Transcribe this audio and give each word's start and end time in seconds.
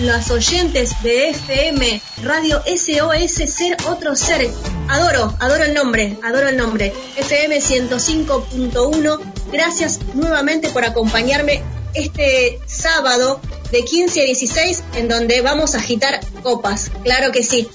Los 0.00 0.30
oyentes 0.30 1.02
de 1.02 1.30
FM 1.30 2.02
Radio 2.22 2.62
SOS 2.66 3.50
Ser 3.50 3.76
Otro 3.88 4.14
Ser. 4.14 4.50
Adoro, 4.88 5.34
adoro 5.40 5.64
el 5.64 5.74
nombre, 5.74 6.16
adoro 6.22 6.48
el 6.48 6.56
nombre. 6.56 6.92
FM 7.16 7.60
105.1. 7.60 9.20
Gracias 9.52 10.00
nuevamente 10.14 10.68
por 10.70 10.84
acompañarme 10.84 11.62
este 11.94 12.58
sábado 12.66 13.40
de 13.70 13.84
15 13.84 14.20
a 14.20 14.24
16 14.24 14.84
en 14.96 15.08
donde 15.08 15.40
vamos 15.40 15.74
a 15.74 15.78
agitar 15.78 16.20
copas. 16.42 16.90
Claro 17.02 17.32
que 17.32 17.42
sí. 17.42 17.68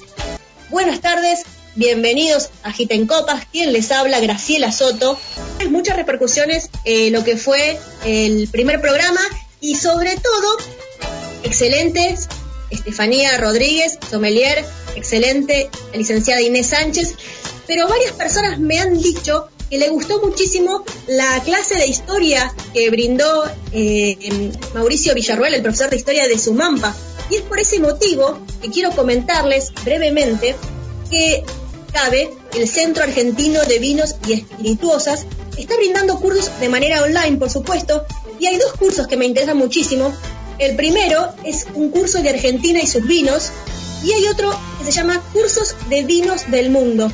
Buenas 0.69 1.01
tardes, 1.01 1.43
Bienvenidos 1.73 2.49
a 2.63 2.69
Agiten 2.69 3.07
Copas, 3.07 3.45
quien 3.49 3.71
les 3.71 3.93
habla, 3.93 4.19
Graciela 4.19 4.73
Soto. 4.73 5.17
Muchas 5.69 5.95
repercusiones 5.95 6.69
eh, 6.83 7.11
lo 7.11 7.23
que 7.23 7.37
fue 7.37 7.79
el 8.03 8.49
primer 8.49 8.81
programa 8.81 9.21
y 9.61 9.75
sobre 9.75 10.17
todo, 10.17 10.57
excelentes, 11.43 12.27
Estefanía 12.69 13.37
Rodríguez, 13.37 13.97
sommelier, 14.09 14.63
excelente, 14.95 15.69
la 15.91 15.97
licenciada 15.97 16.41
Inés 16.41 16.67
Sánchez, 16.67 17.15
pero 17.67 17.87
varias 17.87 18.13
personas 18.13 18.59
me 18.59 18.79
han 18.79 18.99
dicho 18.99 19.49
que 19.69 19.77
le 19.77 19.89
gustó 19.89 20.21
muchísimo 20.21 20.83
la 21.07 21.41
clase 21.43 21.75
de 21.75 21.87
historia 21.87 22.53
que 22.73 22.89
brindó 22.89 23.45
eh, 23.71 24.51
Mauricio 24.73 25.13
Villarruel, 25.13 25.53
el 25.53 25.61
profesor 25.61 25.89
de 25.89 25.95
historia 25.95 26.27
de 26.27 26.37
Sumampa. 26.37 26.93
Y 27.29 27.35
es 27.35 27.41
por 27.43 27.57
ese 27.57 27.79
motivo 27.79 28.39
que 28.61 28.69
quiero 28.69 28.91
comentarles 28.91 29.71
brevemente 29.85 30.57
que 31.09 31.45
cabe, 31.93 32.29
el 32.53 32.67
Centro 32.67 33.03
Argentino 33.03 33.63
de 33.63 33.79
Vinos 33.79 34.15
y 34.27 34.33
Espirituosas 34.33 35.25
está 35.57 35.75
brindando 35.77 36.19
cursos 36.19 36.51
de 36.59 36.69
manera 36.69 37.03
online, 37.03 37.37
por 37.37 37.49
supuesto, 37.49 38.05
y 38.39 38.47
hay 38.47 38.57
dos 38.57 38.73
cursos 38.73 39.07
que 39.07 39.17
me 39.17 39.25
interesan 39.25 39.57
muchísimo. 39.57 40.13
El 40.61 40.75
primero 40.75 41.33
es 41.43 41.65
un 41.73 41.89
curso 41.89 42.21
de 42.21 42.29
Argentina 42.29 42.79
y 42.79 42.85
sus 42.85 43.07
vinos, 43.07 43.49
y 44.03 44.13
hay 44.13 44.27
otro 44.27 44.55
que 44.77 44.85
se 44.85 44.91
llama 44.91 45.19
Cursos 45.33 45.75
de 45.89 46.03
Vinos 46.03 46.51
del 46.51 46.69
Mundo. 46.69 47.11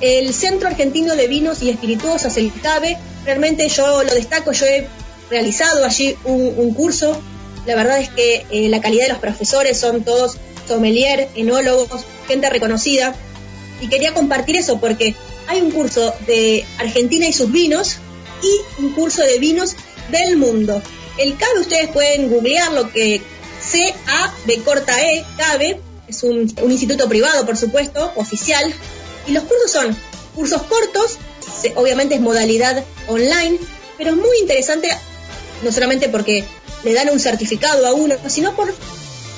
El 0.00 0.32
Centro 0.32 0.68
Argentino 0.68 1.16
de 1.16 1.26
Vinos 1.26 1.60
y 1.60 1.70
Espirituosas, 1.70 2.36
el 2.36 2.52
CABE, 2.52 2.96
realmente 3.24 3.68
yo 3.68 4.04
lo 4.04 4.14
destaco, 4.14 4.52
yo 4.52 4.66
he 4.66 4.86
realizado 5.28 5.84
allí 5.84 6.16
un, 6.22 6.72
curso. 6.72 7.20
La 7.66 7.74
verdad 7.74 7.98
es 7.98 8.10
que 8.10 8.46
eh, 8.52 8.68
la 8.68 8.80
calidad 8.80 9.06
de 9.06 9.14
los 9.14 9.18
profesores 9.18 9.76
son 9.76 10.04
todos 10.04 10.36
sommelier, 10.68 11.28
enólogos, 11.34 12.04
gente 12.28 12.48
reconocida 12.48 13.12
y 13.80 13.88
quería 13.88 14.14
compartir 14.14 14.56
eso 14.56 14.78
porque 14.78 15.16
hay 15.48 15.60
un 15.62 15.72
curso 15.72 16.14
de 16.28 16.64
Argentina 16.78 17.26
y 17.26 17.32
sus 17.32 17.50
vinos 17.50 17.96
y 18.40 18.82
un 18.84 18.92
curso 18.92 19.22
de 19.22 19.40
vinos 19.40 19.74
del 20.12 20.36
mundo. 20.36 20.80
El 21.18 21.36
CABE 21.36 21.60
ustedes 21.60 21.90
pueden 21.90 22.28
googlear 22.28 22.72
lo 22.72 22.90
que 22.90 23.22
C-A-B 23.60 24.62
corta 24.64 25.00
E, 25.00 25.24
CABE, 25.36 25.80
es 26.08 26.22
un, 26.22 26.52
instituto 26.70 27.08
privado, 27.08 27.46
por 27.46 27.56
supuesto, 27.56 28.12
oficial, 28.16 28.72
y 29.26 29.32
los 29.32 29.44
cursos 29.44 29.70
son 29.70 29.96
cursos 30.34 30.62
cortos, 30.62 31.18
obviamente 31.76 32.16
es 32.16 32.20
modalidad 32.20 32.84
online, 33.08 33.58
pero 33.96 34.10
es 34.10 34.16
muy 34.16 34.38
interesante, 34.40 34.88
no 35.62 35.72
solamente 35.72 36.08
porque 36.08 36.44
le 36.82 36.92
dan 36.92 37.08
un 37.10 37.20
certificado 37.20 37.86
a 37.86 37.94
uno, 37.94 38.16
sino 38.28 38.54
por 38.54 38.74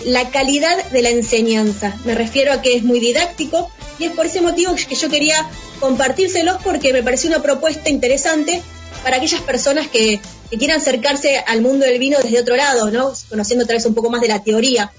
la 0.05 0.31
calidad 0.31 0.85
de 0.91 1.03
la 1.03 1.11
enseñanza. 1.11 1.95
Me 2.05 2.15
refiero 2.15 2.53
a 2.53 2.63
que 2.63 2.75
es 2.75 2.83
muy 2.83 3.01
didáctico, 3.01 3.71
y 3.99 4.05
es 4.05 4.13
por 4.13 4.27
ese 4.27 4.41
motivo 4.41 4.75
que 4.75 4.95
yo 4.95 5.09
quería 5.09 5.49
compartírselos 5.81 6.63
porque 6.63 6.93
me 6.93 7.03
pareció 7.03 7.31
una 7.31 7.43
propuesta 7.43 7.89
interesante 7.89 8.63
para 9.03 9.17
aquellas 9.17 9.41
personas 9.43 9.89
que, 9.89 10.21
quieran 10.51 10.79
acercarse 10.79 11.39
al 11.39 11.61
mundo 11.61 11.85
del 11.85 11.99
vino 11.99 12.19
desde 12.23 12.41
otro 12.41 12.57
lado, 12.57 12.91
¿no? 12.91 13.13
Conociendo 13.29 13.67
tal 13.67 13.77
vez 13.77 13.87
un 13.87 13.95
poco 13.95 14.11
más 14.11 14.21
de 14.21 14.29
la 14.29 14.43
teoría. 14.43 14.93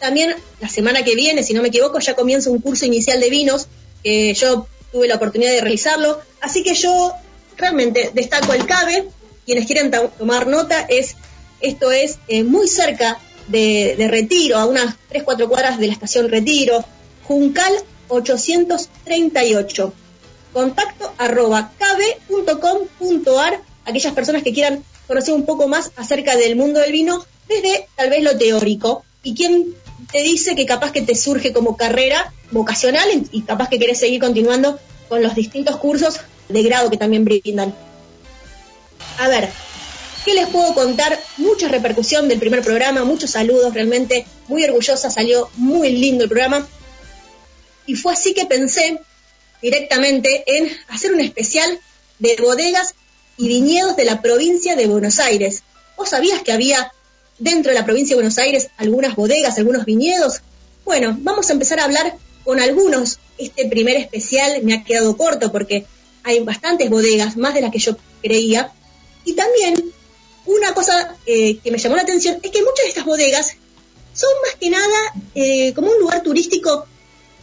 También 0.00 0.34
la 0.60 0.68
semana 0.68 1.04
que 1.04 1.14
viene, 1.14 1.42
si 1.42 1.54
no 1.54 1.62
me 1.62 1.68
equivoco, 1.68 1.98
ya 2.00 2.14
comienza 2.14 2.50
un 2.50 2.60
curso 2.60 2.86
inicial 2.86 3.20
de 3.20 3.30
vinos, 3.30 3.68
que 4.02 4.34
yo 4.34 4.66
tuve 4.90 5.08
la 5.08 5.16
oportunidad 5.16 5.52
de 5.52 5.60
realizarlo. 5.60 6.20
Así 6.40 6.62
que 6.62 6.74
yo 6.74 7.12
realmente 7.56 8.10
destaco 8.12 8.52
el 8.52 8.66
CABE. 8.66 9.08
Quienes 9.44 9.66
quieran 9.66 9.90
tomar 10.18 10.46
nota, 10.46 10.86
es 10.88 11.16
esto 11.60 11.90
es 11.92 12.18
eh, 12.28 12.44
muy 12.44 12.68
cerca 12.68 13.18
de, 13.48 13.94
de, 13.96 14.08
Retiro, 14.08 14.56
a 14.58 14.66
unas 14.66 14.94
3-4 15.12 15.48
cuadras 15.48 15.78
de 15.78 15.86
la 15.88 15.92
estación 15.92 16.28
Retiro, 16.28 16.84
Juncal 17.24 17.72
838. 18.08 19.94
Contacto 20.52 21.12
arroba 21.18 21.72
cabe.com.ar, 21.78 23.60
aquellas 23.84 24.12
personas 24.12 24.42
que 24.42 24.52
quieran 24.52 24.84
conocer 25.12 25.34
un 25.34 25.44
poco 25.44 25.68
más 25.68 25.90
acerca 25.96 26.36
del 26.36 26.56
mundo 26.56 26.80
del 26.80 26.90
vino 26.90 27.22
desde 27.46 27.86
tal 27.96 28.08
vez 28.08 28.22
lo 28.22 28.38
teórico. 28.38 29.04
Y 29.22 29.34
quien 29.34 29.74
te 30.10 30.22
dice 30.22 30.56
que 30.56 30.64
capaz 30.64 30.90
que 30.90 31.02
te 31.02 31.14
surge 31.14 31.52
como 31.52 31.76
carrera 31.76 32.32
vocacional 32.50 33.06
y 33.30 33.42
capaz 33.42 33.68
que 33.68 33.78
querés 33.78 33.98
seguir 33.98 34.20
continuando 34.20 34.80
con 35.10 35.22
los 35.22 35.34
distintos 35.34 35.76
cursos 35.76 36.18
de 36.48 36.62
grado 36.62 36.88
que 36.88 36.96
también 36.96 37.26
brindan. 37.26 37.74
A 39.18 39.28
ver, 39.28 39.50
¿qué 40.24 40.32
les 40.32 40.48
puedo 40.48 40.72
contar? 40.72 41.20
Mucha 41.36 41.68
repercusión 41.68 42.26
del 42.26 42.38
primer 42.38 42.62
programa, 42.62 43.04
muchos 43.04 43.32
saludos, 43.32 43.74
realmente 43.74 44.24
muy 44.48 44.64
orgullosa, 44.64 45.10
salió 45.10 45.50
muy 45.56 45.92
lindo 45.92 46.24
el 46.24 46.30
programa. 46.30 46.66
Y 47.86 47.96
fue 47.96 48.14
así 48.14 48.32
que 48.32 48.46
pensé 48.46 48.98
directamente 49.60 50.42
en 50.46 50.74
hacer 50.88 51.12
un 51.12 51.20
especial 51.20 51.78
de 52.18 52.34
bodegas 52.36 52.94
y 53.36 53.48
viñedos 53.48 53.96
de 53.96 54.04
la 54.04 54.22
provincia 54.22 54.76
de 54.76 54.86
Buenos 54.86 55.18
Aires. 55.18 55.62
¿Vos 55.96 56.10
sabías 56.10 56.42
que 56.42 56.52
había 56.52 56.92
dentro 57.38 57.72
de 57.72 57.78
la 57.78 57.84
provincia 57.84 58.14
de 58.14 58.22
Buenos 58.22 58.38
Aires 58.38 58.68
algunas 58.76 59.16
bodegas, 59.16 59.58
algunos 59.58 59.84
viñedos? 59.84 60.40
Bueno, 60.84 61.16
vamos 61.20 61.48
a 61.48 61.52
empezar 61.52 61.80
a 61.80 61.84
hablar 61.84 62.14
con 62.44 62.60
algunos. 62.60 63.18
Este 63.38 63.66
primer 63.68 63.96
especial 63.96 64.62
me 64.62 64.74
ha 64.74 64.84
quedado 64.84 65.16
corto 65.16 65.50
porque 65.50 65.86
hay 66.24 66.40
bastantes 66.40 66.90
bodegas, 66.90 67.36
más 67.36 67.54
de 67.54 67.62
las 67.62 67.70
que 67.70 67.78
yo 67.78 67.96
creía. 68.22 68.72
Y 69.24 69.34
también 69.34 69.92
una 70.46 70.74
cosa 70.74 71.16
eh, 71.26 71.58
que 71.58 71.70
me 71.70 71.78
llamó 71.78 71.96
la 71.96 72.02
atención 72.02 72.38
es 72.42 72.50
que 72.50 72.60
muchas 72.60 72.84
de 72.84 72.88
estas 72.88 73.04
bodegas 73.04 73.56
son 74.12 74.30
más 74.44 74.56
que 74.56 74.70
nada 74.70 75.14
eh, 75.34 75.72
como 75.74 75.90
un 75.90 75.98
lugar 76.00 76.22
turístico 76.22 76.86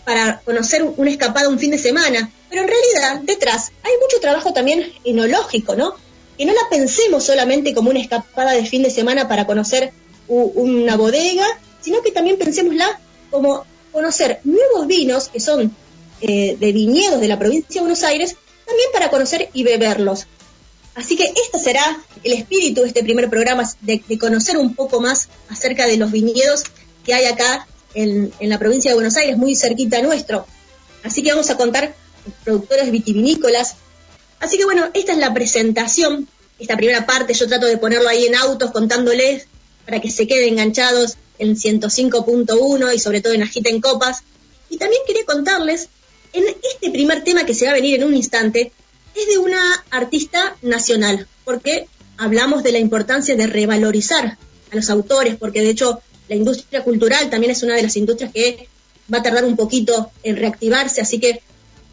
para 0.10 0.40
conocer 0.40 0.82
una 0.98 1.12
escapada 1.12 1.48
un 1.50 1.60
fin 1.60 1.70
de 1.70 1.78
semana, 1.78 2.32
pero 2.50 2.64
en 2.64 2.68
realidad 2.68 3.22
detrás 3.26 3.72
hay 3.84 3.92
mucho 4.02 4.20
trabajo 4.20 4.54
también 4.54 4.92
enológico, 5.04 5.76
¿no? 5.76 5.94
Que 6.36 6.48
no 6.48 6.54
la 6.54 6.68
pensemos 6.68 7.24
solamente 7.24 7.76
como 7.76 7.92
una 7.92 8.00
escapada 8.00 8.54
de 8.54 8.66
fin 8.66 8.82
de 8.82 8.90
semana 8.90 9.28
para 9.28 9.46
conocer 9.46 9.94
una 10.28 10.98
bodega, 10.98 11.46
sino 11.80 12.02
que 12.02 12.10
también 12.10 12.40
pensémosla 12.40 13.00
como 13.30 13.68
conocer 13.92 14.40
nuevos 14.46 14.88
vinos 14.88 15.28
que 15.28 15.40
son 15.40 15.76
eh, 16.22 16.58
de 16.60 16.72
viñedos 16.72 17.22
de 17.22 17.28
la 17.28 17.38
provincia 17.38 17.76
de 17.76 17.82
Buenos 17.82 18.02
Aires, 18.02 18.36
también 18.66 18.90
para 18.92 19.12
conocer 19.12 19.52
y 19.54 19.62
beberlos. 19.62 20.26
Así 20.96 21.18
que 21.18 21.26
este 21.26 21.60
será 21.60 22.02
el 22.24 22.34
espíritu 22.34 22.82
de 22.82 22.88
este 22.88 23.04
primer 23.04 23.30
programa, 23.30 23.72
de 23.82 24.02
conocer 24.18 24.58
un 24.58 24.74
poco 24.74 25.02
más 25.02 25.30
acerca 25.50 25.86
de 25.86 25.98
los 25.98 26.10
viñedos 26.10 26.64
que 27.06 27.14
hay 27.14 27.26
acá 27.26 27.68
en, 27.94 28.32
la 28.40 28.60
provincia 28.60 28.92
de 28.92 28.96
Buenos 28.96 29.18
Aires, 29.18 29.38
muy 29.38 29.56
cerquita 29.56 30.02
nuestro. 30.02 30.46
Así 31.04 31.24
que 31.24 31.32
vamos 31.32 31.50
a 31.50 31.58
contar 31.58 31.96
productores 32.44 32.92
vitivinícolas. 32.92 33.76
Así 34.40 34.58
que 34.58 34.66
bueno, 34.66 34.90
esta 34.94 35.14
es 35.14 35.18
la 35.18 35.34
presentación, 35.34 36.28
esta 36.60 36.78
primera 36.78 37.06
parte, 37.06 37.34
yo 37.34 37.48
trato 37.48 37.66
de 37.66 37.78
ponerlo 37.78 38.10
ahí 38.10 38.26
en 38.26 38.36
autos 38.36 38.72
contándoles 38.72 39.48
para 39.86 40.02
que 40.02 40.12
se 40.12 40.28
queden 40.28 40.54
enganchados 40.54 41.18
en 41.40 41.56
105.1 41.56 42.94
y 42.94 43.00
sobre 43.00 43.22
todo 43.22 43.34
en 43.34 43.44
Agita 43.44 43.70
en 43.70 43.82
Copas. 43.82 44.24
Y 44.70 44.78
también 44.78 45.02
quería 45.08 45.26
contarles, 45.26 45.90
en 46.34 46.44
este 46.48 46.92
primer 46.92 47.24
tema 47.24 47.46
que 47.46 47.56
se 47.56 47.66
va 47.66 47.72
a 47.72 47.76
venir 47.76 47.96
en 47.96 48.04
un 48.08 48.16
instante, 48.16 48.72
es 49.16 49.28
de 49.28 49.38
una 49.38 49.84
artista 49.90 50.56
nacional, 50.62 51.28
porque 51.44 51.88
hablamos 52.18 52.62
de 52.64 52.72
la 52.72 52.80
importancia 52.80 53.36
de 53.36 53.48
revalorizar 53.48 54.38
a 54.72 54.76
los 54.76 54.90
autores, 54.90 55.38
porque 55.38 55.62
de 55.62 55.70
hecho 55.70 56.02
la 56.30 56.36
industria 56.36 56.84
cultural 56.84 57.30
también 57.30 57.52
es 57.52 57.64
una 57.64 57.76
de 57.76 57.84
las 57.84 57.98
industrias 57.98 58.32
que 58.32 58.70
va 59.12 59.18
a 59.18 59.24
tardar 59.24 59.44
un 59.44 59.56
poquito 59.56 60.12
en 60.24 60.38
reactivarse, 60.38 61.02
así 61.02 61.20
que 61.20 61.42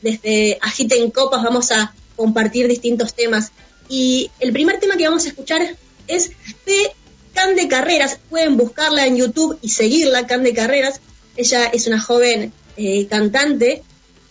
desde 0.03 0.59
Agite 0.61 0.99
en 0.99 1.11
Copas 1.11 1.43
vamos 1.43 1.73
a 1.73 1.95
compartir 2.15 2.69
distintos 2.69 3.15
temas. 3.15 3.51
Y 3.89 4.31
el 4.41 4.53
primer 4.53 4.79
tema 4.79 4.97
que 4.97 5.05
vamos 5.05 5.25
a 5.25 5.29
escuchar 5.29 5.77
es 6.07 6.31
de 6.67 6.93
Cande 7.33 7.67
Carreras, 7.69 8.19
pueden 8.29 8.57
buscarla 8.57 9.07
en 9.07 9.17
YouTube 9.17 9.59
y 9.63 9.71
seguirla, 9.71 10.27
Cande 10.27 10.53
Carreras. 10.55 11.01
Ella 11.37 11.67
es 11.67 11.87
una 11.87 12.01
joven 12.01 12.53
eh, 12.77 13.07
cantante. 13.07 13.83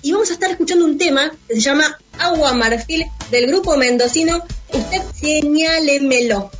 Y 0.01 0.11
vamos 0.11 0.29
a 0.29 0.33
estar 0.33 0.51
escuchando 0.51 0.85
un 0.85 0.99
tema 0.99 1.31
que 1.47 1.55
se 1.55 1.61
llama 1.61 1.97
Agua 2.19 2.53
Marfil 2.53 3.05
del 3.31 3.47
grupo 3.47 3.75
mendocino 3.75 4.43
Usted 4.71 5.01
señálemelo. 5.19 6.51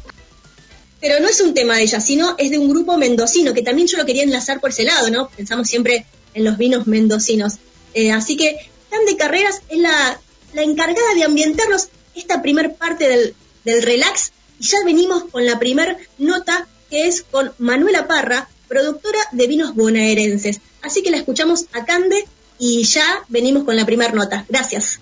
Pero 1.01 1.19
no 1.19 1.27
es 1.27 1.42
un 1.42 1.53
tema 1.53 1.75
de 1.75 1.83
ella, 1.83 2.00
sino 2.00 2.36
es 2.38 2.51
de 2.51 2.57
un 2.57 2.69
grupo 2.69 2.97
mendocino, 2.97 3.53
que 3.53 3.62
también 3.62 3.88
yo 3.88 3.97
lo 3.97 4.06
quería 4.06 4.24
enlazar 4.24 4.59
por 4.59 4.71
ese 4.71 4.83
lado, 4.83 5.09
¿no? 5.09 5.30
Pensamos 5.30 5.68
siempre 5.68 6.06
en 6.33 6.44
los 6.44 6.57
vinos 6.57 6.88
mendocinos. 6.88 7.56
Eh, 7.94 8.12
así 8.12 8.38
que 8.38 8.57
Cande 8.89 9.18
Carreras 9.18 9.62
es 9.69 9.80
la, 9.80 10.19
la 10.53 10.63
encargada 10.63 11.13
de 11.15 11.24
ambientarnos 11.24 11.89
esta 12.15 12.42
primer 12.42 12.75
parte 12.75 13.07
del, 13.07 13.36
del 13.63 13.83
relax 13.83 14.31
y 14.59 14.65
ya 14.65 14.77
venimos 14.86 15.25
con 15.25 15.45
la 15.45 15.59
primer 15.59 15.97
nota 16.18 16.68
que 16.89 17.07
es 17.07 17.24
con 17.24 17.51
Manuela 17.57 18.07
Parra, 18.07 18.47
productora 18.68 19.19
de 19.31 19.47
vinos 19.47 19.75
bonaerenses. 19.75 20.62
Así 20.81 21.03
que 21.03 21.12
la 21.12 21.18
escuchamos 21.18 21.65
a 21.74 21.86
Cande 21.86 22.25
y 22.59 22.83
ya 22.83 23.24
venimos 23.27 23.63
con 23.63 23.75
la 23.75 23.86
primera 23.86 24.13
nota. 24.13 24.45
Gracias. 24.47 25.00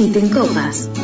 Agiten 0.00 0.30
copas. 0.30 0.99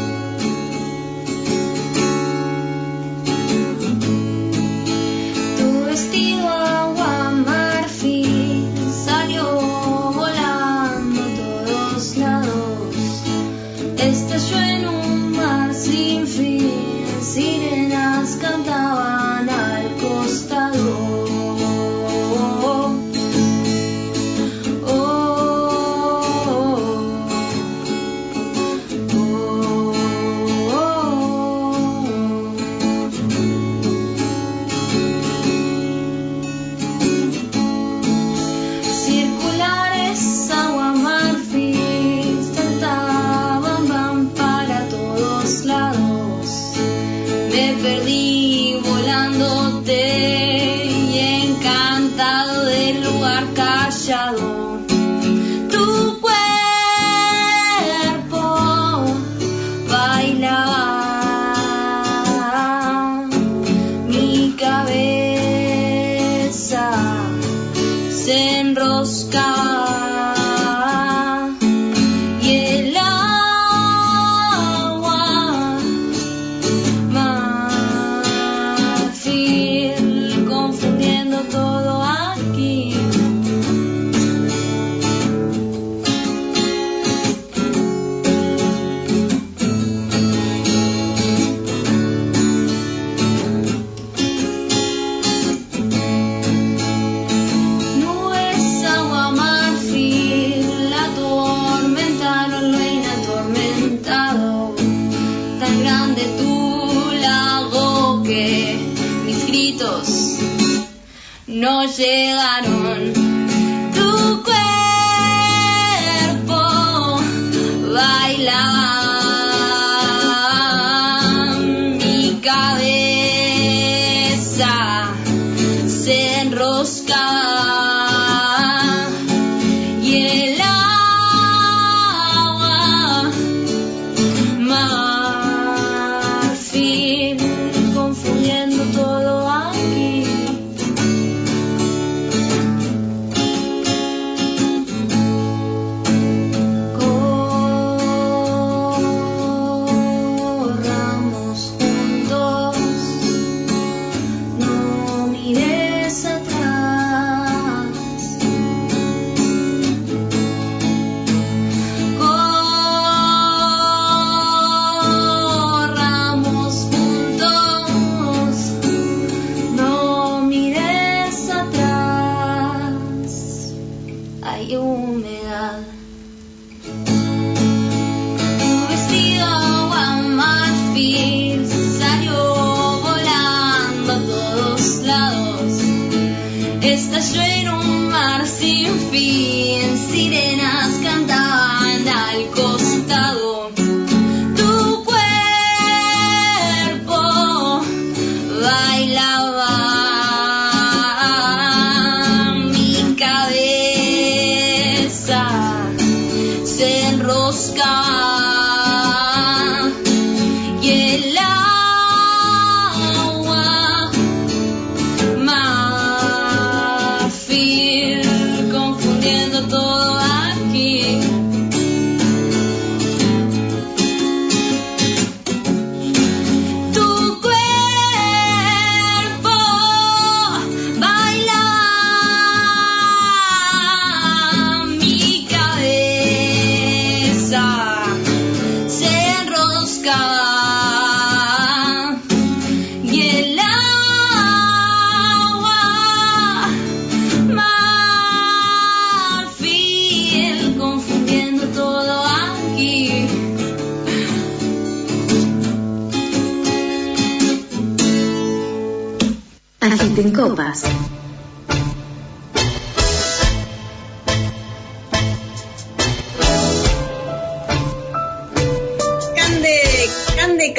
Ram 127.16 127.85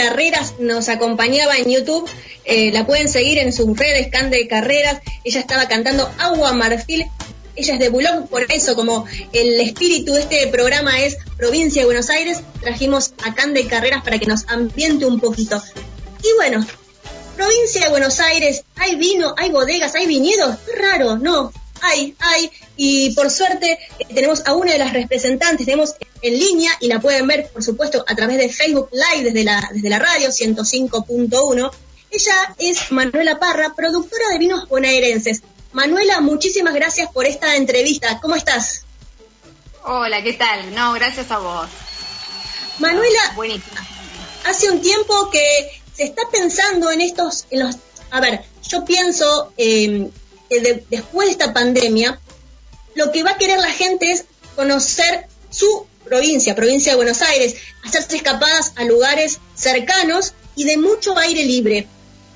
Carreras 0.08 0.54
nos 0.60 0.88
acompañaba 0.88 1.58
en 1.58 1.70
YouTube. 1.70 2.10
Eh, 2.46 2.72
la 2.72 2.86
pueden 2.86 3.10
seguir 3.10 3.40
en 3.40 3.52
sus 3.52 3.78
redes, 3.78 4.08
Cande 4.10 4.48
Carreras. 4.48 5.02
Ella 5.26 5.42
estaba 5.42 5.68
cantando 5.68 6.10
Agua 6.18 6.54
Marfil 6.54 7.06
ella 7.58 7.74
es 7.74 7.80
de 7.80 7.90
Bulón, 7.90 8.28
por 8.28 8.46
eso 8.52 8.76
como 8.76 9.06
el 9.34 9.60
espíritu 9.60 10.14
de 10.14 10.22
este 10.22 10.48
programa 10.48 11.00
es 11.00 11.18
provincia 11.38 11.82
de 11.82 11.88
Buenos 11.88 12.12
Aires, 12.12 12.42
trajimos 12.62 13.14
a 13.26 13.34
Cande 13.34 13.66
Carreras 13.66 14.04
para 14.04 14.20
que 14.20 14.28
nos 14.28 14.48
ambiente 14.48 15.08
un 15.08 15.20
poquito. 15.20 15.62
Y 16.24 16.36
bueno, 16.36 16.64
provincia 17.36 17.82
de 17.82 17.90
Buenos 17.90 18.20
Aires, 18.20 18.64
hay 18.76 18.96
vino, 18.96 19.34
hay 19.38 19.50
bodegas, 19.50 19.96
hay 19.96 20.06
viñedos, 20.06 20.56
raro, 20.78 21.18
no, 21.18 21.52
hay, 21.82 22.16
hay, 22.20 22.52
y 22.78 23.12
por 23.12 23.30
suerte 23.30 23.80
eh, 24.00 24.06
tenemos 24.14 24.46
a 24.46 24.54
una 24.54 24.72
de 24.72 24.78
las 24.78 24.94
representantes, 24.94 25.66
tenemos 25.66 25.96
en 26.22 26.40
línea 26.40 26.72
y 26.80 26.88
la 26.88 27.00
pueden 27.00 27.28
ver, 27.28 27.50
por 27.50 27.64
supuesto, 27.64 28.06
a 28.08 28.16
través 28.16 28.38
de 28.38 28.50
Facebook 28.50 28.90
Live 28.92 29.24
desde 29.24 29.44
la, 29.44 29.70
desde 29.74 29.90
la 29.90 30.00
radio 30.00 30.30
105.1. 30.30 31.72
Ella 32.12 32.56
es 32.60 32.92
Manuela 32.92 33.40
Parra, 33.40 33.74
productora 33.76 34.30
de 34.30 34.38
vinos 34.38 34.70
bonaerenses. 34.70 35.42
Manuela, 35.74 36.22
muchísimas 36.22 36.74
gracias 36.74 37.12
por 37.12 37.26
esta 37.26 37.56
entrevista. 37.56 38.20
¿Cómo 38.22 38.36
estás? 38.36 38.84
Hola, 39.84 40.24
¿qué 40.24 40.34
tal? 40.34 40.74
No, 40.74 40.94
gracias 40.94 41.30
a 41.32 41.40
vos. 41.40 41.68
Manuela, 42.80 43.36
hace 44.46 44.70
un 44.70 44.82
tiempo 44.82 45.30
que 45.32 45.82
se 45.94 46.04
está 46.04 46.24
pensando 46.32 46.92
en 46.92 47.02
estos, 47.02 47.46
en 47.50 47.60
los, 47.60 47.76
a 48.12 48.22
ver, 48.22 48.44
yo 48.68 48.86
pienso 48.86 49.52
em, 49.58 50.12
que 50.50 50.86
después 50.90 51.28
de 51.28 51.32
esta 51.32 51.54
pandemia, 51.54 52.20
lo 52.98 53.12
que 53.12 53.24
va 53.24 53.32
a 53.32 53.38
querer 53.38 53.60
la 53.60 53.72
gente 53.72 54.12
es 54.12 54.26
conocer 54.56 55.28
su 55.52 55.86
provincia, 56.04 56.56
provincia 56.56 56.92
de 56.92 56.96
Buenos 56.98 57.22
Aires, 57.22 57.56
hacerse 57.86 58.18
escapadas 58.18 58.74
a 58.76 58.84
lugares 58.86 59.40
cercanos 59.56 60.34
y 60.56 60.64
de 60.64 60.78
mucho 60.78 61.16
aire 61.18 61.44
libre. 61.46 61.88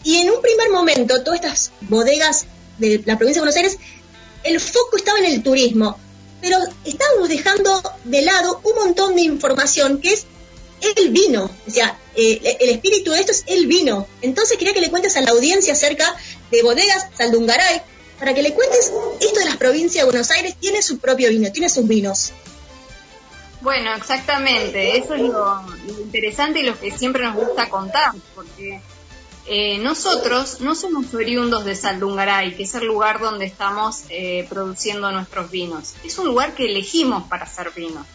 Y 0.03 0.17
en 0.17 0.29
un 0.29 0.41
primer 0.41 0.69
momento, 0.69 1.23
todas 1.23 1.39
estas 1.39 1.71
bodegas 1.81 2.45
de 2.77 3.01
la 3.05 3.17
provincia 3.17 3.41
de 3.41 3.47
Buenos 3.47 3.55
Aires, 3.55 3.77
el 4.43 4.59
foco 4.59 4.97
estaba 4.97 5.17
en 5.19 5.25
el 5.25 5.43
turismo, 5.43 5.97
pero 6.41 6.57
estábamos 6.85 7.27
dejando 7.27 7.81
de 8.03 8.21
lado 8.21 8.61
un 8.63 8.75
montón 8.75 9.15
de 9.15 9.21
información 9.21 9.99
que 9.99 10.13
es 10.13 10.27
el 10.95 11.09
vino, 11.09 11.49
o 11.67 11.71
sea, 11.71 11.97
eh, 12.15 12.57
el 12.59 12.69
espíritu 12.69 13.11
de 13.11 13.19
esto 13.19 13.31
es 13.31 13.45
el 13.47 13.65
vino. 13.65 14.07
Entonces 14.21 14.57
quería 14.57 14.73
que 14.73 14.81
le 14.81 14.89
cuentes 14.89 15.15
a 15.17 15.21
la 15.21 15.31
audiencia 15.31 15.73
acerca 15.73 16.15
de 16.51 16.61
bodegas 16.63 17.07
Saldungaray, 17.17 17.81
para 18.21 18.35
que 18.35 18.43
le 18.43 18.53
cuentes 18.53 18.93
esto 19.19 19.39
de 19.39 19.45
las 19.45 19.57
provincias 19.57 20.05
de 20.05 20.11
Buenos 20.11 20.29
Aires, 20.29 20.55
tiene 20.59 20.83
su 20.83 20.99
propio 20.99 21.29
vino, 21.29 21.51
tiene 21.51 21.69
sus 21.69 21.87
vinos. 21.87 22.31
Bueno, 23.61 23.95
exactamente, 23.95 24.95
eso 24.95 25.15
es 25.15 25.21
lo 25.21 25.63
interesante 26.03 26.59
y 26.59 26.63
lo 26.63 26.79
que 26.79 26.95
siempre 26.95 27.23
nos 27.23 27.35
gusta 27.35 27.67
contar, 27.67 28.11
porque 28.35 28.79
eh, 29.47 29.79
nosotros 29.79 30.61
no 30.61 30.75
somos 30.75 31.11
oriundos 31.15 31.65
de 31.65 31.75
Saldungaray, 31.75 32.55
que 32.55 32.61
es 32.61 32.75
el 32.75 32.85
lugar 32.85 33.19
donde 33.19 33.45
estamos 33.45 34.03
eh, 34.09 34.45
produciendo 34.47 35.11
nuestros 35.11 35.49
vinos. 35.49 35.95
Es 36.03 36.19
un 36.19 36.27
lugar 36.27 36.53
que 36.53 36.67
elegimos 36.67 37.27
para 37.27 37.45
hacer 37.45 37.71
vino. 37.75 38.05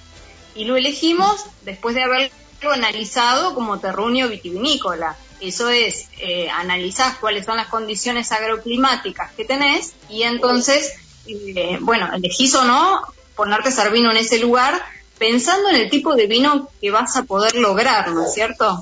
Y 0.55 0.67
lo 0.67 0.77
elegimos 0.77 1.47
después 1.63 1.97
de 1.97 2.05
haberlo 2.05 2.31
analizado 2.73 3.57
como 3.57 3.81
terruño 3.81 4.29
vitivinícola. 4.29 5.17
Eso 5.41 5.69
es, 5.69 6.09
eh, 6.19 6.49
analizás 6.51 7.17
cuáles 7.17 7.45
son 7.45 7.57
las 7.57 7.69
condiciones 7.69 8.33
agroclimáticas 8.33 9.33
que 9.33 9.45
tenés 9.45 9.93
y 10.09 10.23
entonces, 10.23 10.95
eh, 11.27 11.79
bueno, 11.81 12.09
elegís 12.13 12.55
o 12.55 12.65
no 12.65 13.03
ponerte 13.35 13.69
a 13.69 13.73
hacer 13.73 13.93
vino 13.93 14.11
en 14.11 14.17
ese 14.17 14.39
lugar 14.39 14.83
pensando 15.19 15.69
en 15.69 15.77
el 15.77 15.91
tipo 15.91 16.15
de 16.15 16.27
vino 16.27 16.69
que 16.81 16.91
vas 16.91 17.17
a 17.17 17.25
poder 17.25 17.55
lograr, 17.57 18.11
¿no 18.11 18.25
es 18.25 18.35
cierto? 18.35 18.79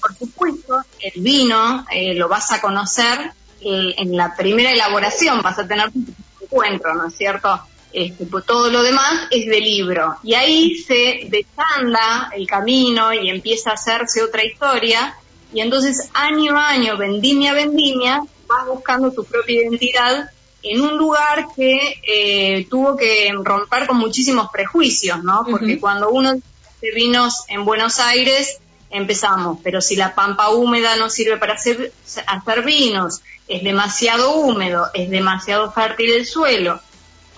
Por 0.00 0.14
supuesto, 0.16 0.80
el 1.00 1.22
vino 1.22 1.84
eh, 1.90 2.14
lo 2.14 2.28
vas 2.28 2.50
a 2.52 2.60
conocer 2.60 3.32
eh, 3.60 3.94
en 3.96 4.16
la 4.16 4.34
primera 4.34 4.72
elaboración, 4.72 5.42
vas 5.42 5.58
a 5.58 5.66
tener 5.66 5.90
un 5.94 6.14
encuentro, 6.40 6.94
¿no 6.94 7.08
es 7.08 7.16
cierto? 7.16 7.60
Este, 7.92 8.26
pues 8.26 8.44
todo 8.44 8.70
lo 8.70 8.82
demás 8.82 9.28
es 9.30 9.46
de 9.46 9.60
libro. 9.60 10.16
Y 10.22 10.34
ahí 10.34 10.74
se 10.76 11.28
desanda 11.28 12.30
el 12.34 12.46
camino 12.46 13.12
y 13.12 13.30
empieza 13.30 13.70
a 13.70 13.74
hacerse 13.74 14.22
otra 14.22 14.44
historia. 14.44 15.14
Y 15.52 15.60
entonces, 15.60 16.10
año 16.14 16.58
a 16.58 16.68
año, 16.68 16.96
vendimia 16.96 17.52
a 17.52 17.54
vendimia, 17.54 18.22
vas 18.46 18.66
buscando 18.66 19.12
tu 19.12 19.24
propia 19.24 19.62
identidad 19.62 20.30
en 20.62 20.80
un 20.80 20.98
lugar 20.98 21.46
que 21.56 22.00
eh, 22.02 22.66
tuvo 22.68 22.96
que 22.96 23.32
romper 23.42 23.86
con 23.86 23.98
muchísimos 23.98 24.50
prejuicios, 24.50 25.22
¿no? 25.22 25.46
Porque 25.48 25.78
cuando 25.78 26.10
uno 26.10 26.30
hace 26.30 26.90
vinos 26.94 27.44
en 27.48 27.64
Buenos 27.64 28.00
Aires, 28.00 28.58
empezamos, 28.90 29.58
pero 29.62 29.80
si 29.80 29.96
la 29.96 30.14
pampa 30.14 30.50
húmeda 30.50 30.96
no 30.96 31.10
sirve 31.10 31.36
para 31.36 31.54
hacer, 31.54 31.92
hacer 32.26 32.64
vinos, 32.64 33.20
es 33.46 33.62
demasiado 33.62 34.34
húmedo, 34.34 34.86
es 34.94 35.10
demasiado 35.10 35.70
fértil 35.72 36.10
el 36.12 36.26
suelo. 36.26 36.80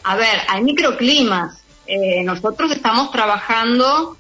A 0.02 0.17
ver, 0.17 0.40
hay 0.49 0.62
microclimas. 0.62 1.62
Eh, 1.87 2.23
nosotros 2.23 2.71
estamos 2.71 3.11
trabajando 3.11 4.17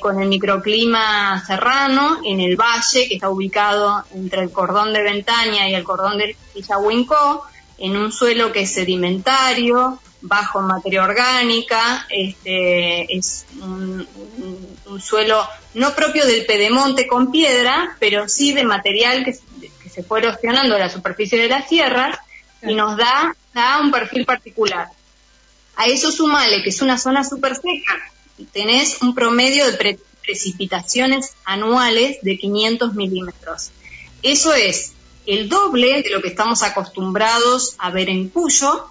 con 0.00 0.20
el 0.20 0.28
microclima 0.28 1.42
serrano 1.44 2.18
en 2.24 2.40
el 2.40 2.56
valle, 2.56 3.08
que 3.08 3.14
está 3.14 3.28
ubicado 3.28 4.04
entre 4.14 4.42
el 4.42 4.52
cordón 4.52 4.92
de 4.92 5.02
Ventaña 5.02 5.68
y 5.68 5.74
el 5.74 5.84
cordón 5.84 6.18
de 6.18 6.36
Villahuincó, 6.54 7.44
en 7.78 7.96
un 7.96 8.12
suelo 8.12 8.52
que 8.52 8.62
es 8.62 8.72
sedimentario, 8.72 10.00
bajo 10.20 10.60
materia 10.60 11.04
orgánica, 11.04 12.06
este, 12.10 13.16
es 13.16 13.46
un, 13.60 14.06
suelo 15.00 15.46
no 15.74 15.94
propio 15.94 16.26
del 16.26 16.44
pedemonte 16.44 17.06
con 17.06 17.30
piedra, 17.30 17.96
pero 18.00 18.28
sí 18.28 18.52
de 18.52 18.64
material 18.64 19.24
que, 19.24 19.36
se 19.88 20.02
fue 20.02 20.20
erosionando 20.20 20.76
a 20.76 20.78
la 20.78 20.90
superficie 20.90 21.40
de 21.40 21.48
las 21.48 21.66
tierras 21.66 22.18
y 22.62 22.74
nos 22.74 22.96
da, 22.96 23.34
da 23.54 23.80
un 23.80 23.90
perfil 23.90 24.24
particular. 24.24 24.88
A 25.76 25.86
eso 25.86 26.12
sumale 26.12 26.62
que 26.62 26.68
es 26.68 26.82
una 26.82 26.98
zona 26.98 27.24
súper 27.24 27.56
seca, 27.56 27.94
tenés 28.52 29.02
un 29.02 29.14
promedio 29.14 29.70
de 29.70 29.98
precipitaciones 30.22 31.34
anuales 31.44 32.18
de 32.22 32.38
500 32.38 32.94
milímetros. 32.94 33.70
Eso 34.22 34.52
es 34.54 34.92
el 35.26 35.48
doble 35.48 36.02
de 36.02 36.10
lo 36.10 36.22
que 36.22 36.28
estamos 36.28 36.62
acostumbrados 36.62 37.76
a 37.78 37.90
ver 37.90 38.08
en 38.08 38.28
Cuyo 38.28 38.86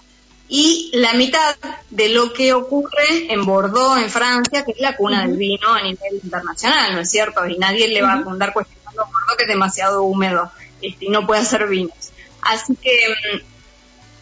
y 0.48 0.90
la 0.94 1.12
mitad 1.12 1.56
de 1.90 2.08
lo 2.08 2.32
que 2.32 2.54
ocurre 2.54 3.30
en 3.30 3.44
Bordeaux, 3.44 4.00
en 4.00 4.08
Francia, 4.08 4.64
que 4.64 4.72
es 4.72 4.80
la 4.80 4.96
cuna 4.96 5.26
del 5.26 5.36
vino 5.36 5.68
a 5.74 5.82
nivel 5.82 6.20
internacional, 6.22 6.94
¿no 6.94 7.00
es 7.00 7.10
cierto? 7.10 7.46
Y 7.46 7.58
nadie 7.58 7.88
le 7.88 8.02
va 8.02 8.12
a 8.12 8.16
andar 8.16 8.52
cuestionando 8.52 9.04
Bordeaux 9.04 9.36
que 9.36 9.44
es 9.44 9.48
demasiado 9.48 10.04
húmedo 10.04 10.50
este, 10.80 11.06
y 11.06 11.08
no 11.10 11.26
puede 11.26 11.42
hacer 11.42 11.66
vinos. 11.66 12.12
Así 12.40 12.76
que 12.76 12.96
mm, 13.08 13.38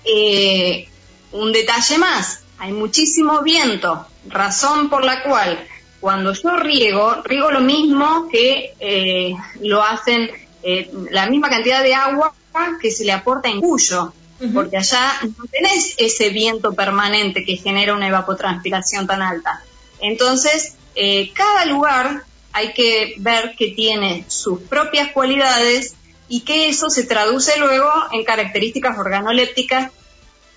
eh, 0.04 0.88
un 1.33 1.52
detalle 1.52 1.99
más, 1.99 2.40
hay 2.58 2.72
muchísimo 2.72 3.42
viento, 3.42 4.06
razón 4.28 4.88
por 4.88 5.04
la 5.04 5.22
cual 5.22 5.66
cuando 6.00 6.32
yo 6.32 6.56
riego, 6.56 7.22
riego 7.25 7.50
lo 7.50 7.60
mismo 7.60 8.28
que 8.30 8.75
eh, 8.78 9.34
lo 9.60 9.82
hacen 9.82 10.30
eh, 10.62 10.90
la 11.10 11.26
misma 11.28 11.48
cantidad 11.48 11.82
de 11.82 11.94
agua 11.94 12.34
que 12.80 12.90
se 12.90 13.04
le 13.04 13.12
aporta 13.12 13.48
en 13.48 13.60
Cuyo, 13.60 14.12
porque 14.54 14.78
allá 14.78 15.12
no 15.22 15.44
tenés 15.50 15.94
ese 15.98 16.30
viento 16.30 16.75
permanente 16.75 17.44
que 17.44 17.56
genera 17.56 17.94
una 17.94 18.08
evapotranspiración 18.08 19.06
tan 19.06 19.22
alta. 19.22 19.62
Entonces, 20.00 20.76
eh, 20.94 21.32
cada 21.34 21.66
lugar 21.66 22.22
hay 22.52 22.72
que 22.72 23.14
ver 23.18 23.54
que 23.58 23.72
tiene 23.72 24.25
sus 24.28 24.60
propias 24.62 25.12
cualidades 25.12 25.96
y 26.28 26.40
que 26.40 26.68
eso 26.68 26.88
se 26.88 27.04
traduce 27.04 27.58
luego 27.58 27.90
en 28.12 28.25
características 28.25 28.98
organolépticas 28.98 29.92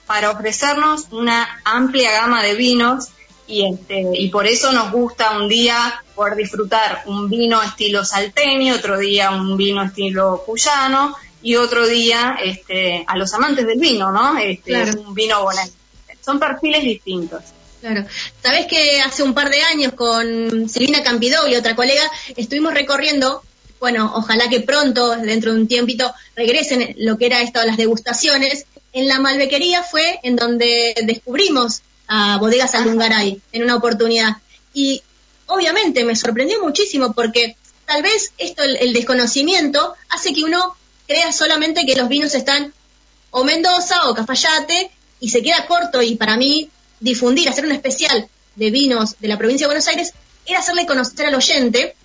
para 0.10 0.32
ofrecernos 0.32 1.06
una 1.12 1.62
amplia 1.64 2.12
gama 2.12 2.42
de 2.42 2.56
vinos 2.56 3.10
y, 3.46 3.72
este, 3.72 4.08
y 4.16 4.30
por 4.30 4.48
eso 4.48 4.72
nos 4.72 4.92
gusta 4.92 5.38
un 5.38 5.48
día 5.48 6.04
poder 6.16 6.36
disfrutar 6.36 7.04
un 7.06 7.30
vino 7.30 7.62
estilo 7.62 8.04
salteño, 8.04 8.74
otro 8.74 8.98
día 8.98 9.30
un 9.30 9.56
vino 9.56 9.84
estilo 9.84 10.42
cuyano 10.48 11.16
y 11.44 11.58
otro 11.58 11.86
día 11.86 12.40
este, 12.44 13.06
a 13.06 13.16
los 13.18 13.32
amantes 13.36 13.68
del 13.68 13.78
vino, 13.78 14.12
¿no? 14.12 14.36
Este, 14.40 14.98
Un 14.98 15.14
vino 15.14 15.44
bonito. 15.44 15.74
Son 16.26 16.40
perfiles 16.40 16.82
distintos. 16.84 17.44
Claro. 17.80 18.04
Sabes 18.42 18.66
que 18.66 19.02
hace 19.02 19.22
un 19.22 19.36
par 19.36 19.52
de 19.52 19.62
años 19.62 19.94
con 19.94 20.68
Silvina 20.68 21.04
Campidó 21.04 21.48
y 21.48 21.54
otra 21.54 21.76
colega 21.76 22.02
estuvimos 22.36 22.74
recorriendo, 22.74 23.44
bueno, 23.80 24.12
ojalá 24.16 24.50
que 24.50 24.62
pronto, 24.62 25.16
dentro 25.18 25.54
de 25.54 25.60
un 25.60 25.68
tiempito, 25.68 26.12
regresen 26.36 26.96
lo 26.98 27.16
que 27.20 27.28
era 27.28 27.44
esto, 27.44 27.64
las 27.64 27.78
degustaciones. 27.78 28.66
En 28.94 29.08
la 29.08 29.20
Malbequería 29.20 29.84
fue 29.84 30.20
en 30.24 30.36
donde 30.36 30.96
descubrimos 31.04 31.82
a 32.08 32.38
Bodegas 32.38 32.74
Alungaray 32.76 33.42
en 33.52 33.64
una 33.64 33.76
oportunidad. 33.76 34.38
Y 34.74 35.04
obviamente 35.46 36.04
me 36.04 36.16
sorprendió 36.16 36.62
muchísimo 36.62 37.14
porque 37.14 37.56
tal 37.86 38.02
vez 38.02 38.34
esto, 38.38 38.64
el, 38.64 38.94
desconocimiento, 38.94 39.96
hace 40.10 40.34
que 40.34 40.44
uno 40.44 40.76
crea 41.08 41.32
solamente 41.32 41.86
que 41.86 41.96
los 41.96 42.10
vinos 42.10 42.36
están 42.36 42.74
o 43.32 43.44
Mendoza 43.44 44.10
o 44.10 44.16
Cafayate 44.16 44.92
y 45.20 45.30
se 45.30 45.42
queda 45.44 45.66
corto 45.68 46.02
y 46.02 46.16
para 46.16 46.38
mí 46.38 46.70
difundir, 47.00 47.50
hacer 47.50 47.66
un 47.66 47.72
especial 47.72 48.28
de 48.56 48.72
vinos 48.72 49.16
de 49.20 49.28
la 49.28 49.38
provincia 49.38 49.66
de 49.66 49.70
Buenos 49.70 49.88
Aires 49.88 50.14
era 50.46 50.60
hacerle 50.60 50.86
conocer 50.86 51.28
al 51.28 51.36
oyente 51.36 51.96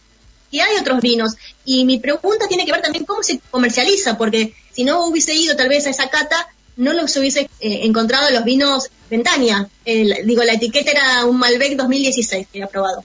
que 0.50 0.62
hay 0.62 0.76
otros 0.76 1.00
vinos. 1.00 1.34
Y 1.64 1.84
mi 1.84 1.98
pregunta 1.98 2.46
tiene 2.46 2.64
que 2.64 2.72
ver 2.72 2.82
también 2.82 3.04
cómo 3.04 3.22
se 3.22 3.40
comercializa, 3.50 4.16
porque 4.18 4.54
si 4.72 4.84
no 4.84 5.06
hubiese 5.06 5.34
ido 5.34 5.56
tal 5.56 5.68
vez 5.68 5.86
a 5.86 5.90
esa 5.90 6.08
cata, 6.08 6.48
no 6.76 6.93
los 6.93 7.16
hubiese 7.16 7.43
eh, 7.61 7.81
encontrado 7.83 8.31
los 8.31 8.45
vinos 8.45 8.90
Ventaña. 9.11 9.69
digo, 9.85 10.43
la 10.43 10.54
etiqueta 10.54 10.90
era 10.90 11.25
un 11.25 11.38
Malbec 11.38 11.76
2016 11.76 12.49
que 12.50 12.59
había 12.59 12.69
probado. 12.69 13.04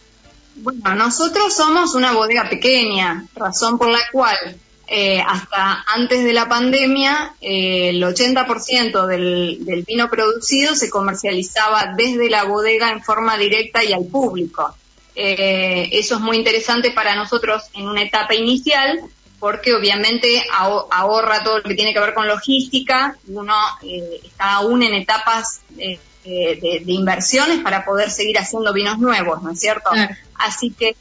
Bueno, 0.56 0.96
nosotros 0.96 1.54
somos 1.54 1.94
una 1.94 2.14
bodega 2.14 2.50
pequeña, 2.50 3.26
razón 3.36 3.78
por 3.78 3.90
la 3.90 4.00
cual 4.12 4.58
eh, 4.92 5.22
hasta 5.22 5.84
antes 5.84 6.24
de 6.24 6.34
la 6.34 6.50
pandemia 6.50 7.36
eh, 7.42 7.90
el 7.90 8.02
80% 8.02 9.06
del, 9.06 9.64
del 9.64 9.84
vino 9.84 10.10
producido 10.10 10.76
se 10.76 10.90
comercializaba 10.90 11.94
desde 11.96 12.28
la 12.28 12.46
bodega 12.46 12.90
en 12.90 13.04
forma 13.04 13.38
directa 13.38 13.84
y 13.84 13.94
al 13.94 14.06
público. 14.06 14.76
Eh, 15.16 15.90
eso 15.92 16.16
es 16.16 16.22
muy 16.22 16.38
interesante 16.38 16.92
para 16.92 17.16
nosotros 17.16 17.64
en 17.74 17.88
una 17.88 18.02
etapa 18.02 18.34
inicial 18.34 19.00
porque 19.39 19.74
obviamente 19.74 20.43
ahorra 20.51 21.43
todo 21.43 21.60
lo 21.60 21.63
que 21.63 21.75
tiene 21.75 21.93
que 21.93 22.00
ver 22.00 22.13
con 22.13 22.27
logística, 22.27 23.15
uno 23.27 23.55
eh, 23.84 24.19
está 24.24 24.55
aún 24.55 24.84
en 24.84 24.93
etapas 24.93 25.62
eh, 25.77 26.00
de, 26.25 26.84
inversiones 26.86 27.60
para 27.60 27.86
poder 27.86 28.12
seguir 28.12 28.38
haciendo 28.38 28.74
vinos 28.74 29.00
nuevos, 29.00 29.41
¿no 29.41 29.51
es 29.51 29.60
cierto? 29.60 29.89
Así 30.36 30.72
que, 30.72 30.96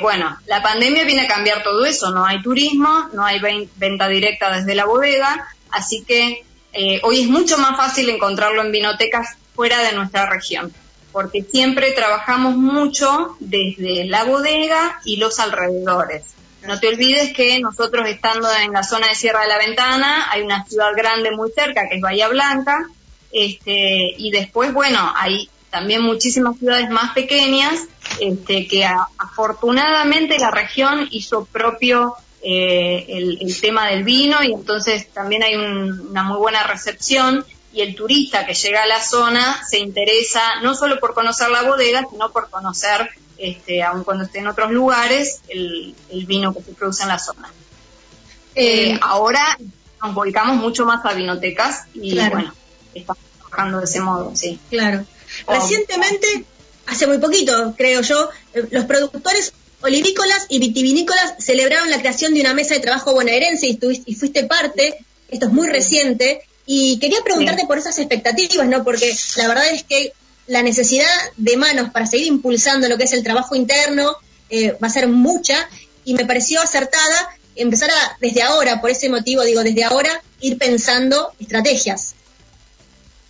bueno, 0.00 0.38
la 0.46 0.62
pandemia 0.62 1.04
viene 1.04 1.22
a 1.22 1.28
cambiar 1.28 1.62
todo 1.62 1.84
eso, 1.84 2.10
no 2.12 2.24
hay 2.24 2.40
turismo, 2.42 3.08
no 3.12 3.24
hay 3.24 3.40
venta 3.76 4.08
directa 4.08 4.56
desde 4.56 4.74
la 4.74 4.86
bodega, 4.86 5.46
así 5.70 6.02
que 6.02 6.44
hoy 7.02 7.20
es 7.20 7.28
mucho 7.28 7.58
más 7.58 7.76
fácil 7.76 8.08
encontrarlo 8.08 8.62
en 8.62 8.72
vinotecas 8.72 9.36
fuera 9.54 9.82
de 9.82 9.92
nuestra 9.92 10.30
región 10.30 10.72
porque 11.12 11.42
siempre 11.42 11.92
trabajamos 11.92 12.56
mucho 12.56 13.36
desde 13.40 14.04
la 14.04 14.24
bodega 14.24 15.00
y 15.04 15.16
los 15.16 15.38
alrededores. 15.38 16.22
No 16.62 16.78
te 16.80 16.88
olvides 16.88 17.32
que 17.32 17.60
nosotros 17.60 18.08
estando 18.08 18.48
en 18.64 18.72
la 18.72 18.82
zona 18.82 19.08
de 19.08 19.14
Sierra 19.14 19.42
de 19.42 19.48
la 19.48 19.58
Ventana, 19.58 20.30
hay 20.30 20.42
una 20.42 20.64
ciudad 20.64 20.90
grande 20.96 21.30
muy 21.30 21.50
cerca 21.52 21.88
que 21.88 21.96
es 21.96 22.00
Bahía 22.00 22.28
Blanca, 22.28 22.88
este, 23.32 24.14
y 24.16 24.30
después, 24.30 24.72
bueno, 24.72 25.12
hay 25.16 25.48
también 25.70 26.02
muchísimas 26.02 26.58
ciudades 26.58 26.90
más 26.90 27.12
pequeñas, 27.12 27.86
este, 28.20 28.66
que 28.66 28.84
afortunadamente 28.84 30.38
la 30.38 30.50
región 30.50 31.06
hizo 31.10 31.44
propio 31.44 32.16
eh, 32.42 33.04
el, 33.40 33.60
tema 33.60 33.88
del 33.88 34.04
vino 34.04 34.42
y 34.44 34.52
entonces 34.52 35.08
también 35.12 35.42
hay 35.42 35.56
una 35.56 36.22
muy 36.22 36.38
buena 36.38 36.62
recepción 36.62 37.44
y 37.72 37.80
el 37.80 37.96
turista 37.96 38.46
que 38.46 38.54
llega 38.54 38.84
a 38.84 38.86
la 38.86 39.02
zona 39.02 39.60
se 39.68 39.78
interesa 39.78 40.60
no 40.62 40.74
solo 40.74 41.00
por 41.00 41.14
conocer 41.14 41.50
la 41.50 41.64
bodega, 41.64 42.06
sino 42.10 42.30
por 42.30 42.48
conocer, 42.48 43.10
este, 43.38 43.82
aun 43.82 44.04
cuando 44.04 44.24
esté 44.24 44.40
en 44.40 44.48
otros 44.48 44.70
lugares, 44.70 45.40
el, 45.48 45.94
vino 46.26 46.52
que 46.52 46.62
se 46.62 46.72
produce 46.72 47.04
en 47.04 47.08
la 47.08 47.18
zona. 47.18 47.52
Eh, 48.54 48.90
eh, 48.90 48.98
ahora 49.00 49.56
nos 50.02 50.14
volcamos 50.14 50.56
mucho 50.56 50.84
más 50.84 51.04
a 51.04 51.14
vinotecas 51.14 51.84
y 51.94 52.16
bueno, 52.16 52.52
estamos 52.94 53.22
trabajando 53.38 53.78
de 53.78 53.84
ese 53.84 54.00
modo, 54.00 54.32
sí. 54.34 54.58
Claro. 54.70 55.04
Recientemente, 55.46 56.44
hace 56.86 57.06
muy 57.06 57.18
poquito, 57.18 57.74
creo 57.76 58.00
yo, 58.02 58.28
eh, 58.54 58.66
los 58.70 58.84
productores 58.84 59.52
olivícolas 59.80 60.46
y 60.48 60.58
vitivinícolas 60.58 61.34
celebraron 61.38 61.90
la 61.90 62.00
creación 62.00 62.34
de 62.34 62.40
una 62.40 62.54
mesa 62.54 62.74
de 62.74 62.80
trabajo 62.80 63.12
bonaerense 63.12 63.68
y, 63.68 63.78
y 64.06 64.14
fuiste 64.14 64.44
parte, 64.44 64.98
esto 65.28 65.46
es 65.46 65.52
muy 65.52 65.68
reciente, 65.68 66.42
y 66.66 66.98
quería 66.98 67.22
preguntarte 67.22 67.66
por 67.66 67.78
esas 67.78 67.98
expectativas, 67.98 68.66
¿no? 68.68 68.84
Porque 68.84 69.16
la 69.36 69.48
verdad 69.48 69.68
es 69.72 69.84
que 69.84 70.12
la 70.48 70.62
necesidad 70.62 71.06
de 71.36 71.56
manos 71.56 71.90
para 71.90 72.06
seguir 72.06 72.26
impulsando 72.26 72.88
lo 72.88 72.96
que 72.98 73.04
es 73.04 73.12
el 73.12 73.22
trabajo 73.22 73.54
interno 73.54 74.16
eh, 74.50 74.72
va 74.82 74.88
a 74.88 74.90
ser 74.90 75.06
mucha 75.08 75.68
y 76.04 76.14
me 76.14 76.24
pareció 76.24 76.60
acertada 76.60 77.28
empezar 77.54 77.90
a, 77.90 78.16
desde 78.20 78.42
ahora, 78.42 78.80
por 78.80 78.90
ese 78.90 79.10
motivo 79.10 79.42
digo, 79.44 79.62
desde 79.62 79.84
ahora, 79.84 80.22
ir 80.40 80.56
pensando 80.58 81.32
estrategias. 81.38 82.14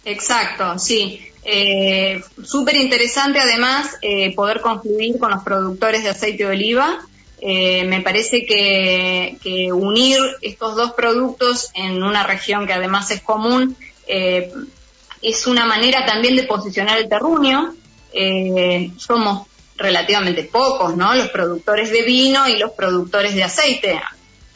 Exacto, 0.04 0.78
sí. 0.78 1.20
Eh, 1.44 2.22
Súper 2.44 2.76
interesante 2.76 3.40
además 3.40 3.96
eh, 4.02 4.34
poder 4.34 4.60
concluir 4.60 5.18
con 5.18 5.30
los 5.30 5.42
productores 5.42 6.04
de 6.04 6.10
aceite 6.10 6.44
de 6.44 6.50
oliva 6.50 7.04
me 7.40 8.00
parece 8.00 8.44
que, 8.44 9.70
unir 9.72 10.18
estos 10.42 10.74
dos 10.74 10.92
productos 10.94 11.70
en 11.74 12.02
una 12.02 12.24
región 12.24 12.66
que 12.66 12.72
además 12.72 13.12
es 13.12 13.22
común 13.22 13.76
es 15.22 15.46
una 15.46 15.64
manera 15.64 16.06
también 16.06 16.36
de 16.36 16.44
posicionar 16.44 16.98
el 16.98 17.08
terruño. 17.08 17.74
Eh, 18.12 18.90
somos 18.96 19.46
relativamente 19.76 20.44
pocos, 20.44 20.96
¿no? 20.96 21.14
Los 21.14 21.28
productores 21.28 21.90
de 21.90 22.02
vino 22.02 22.48
y 22.48 22.58
los 22.58 22.72
productores 22.72 23.34
de 23.34 23.44
aceite. 23.44 24.00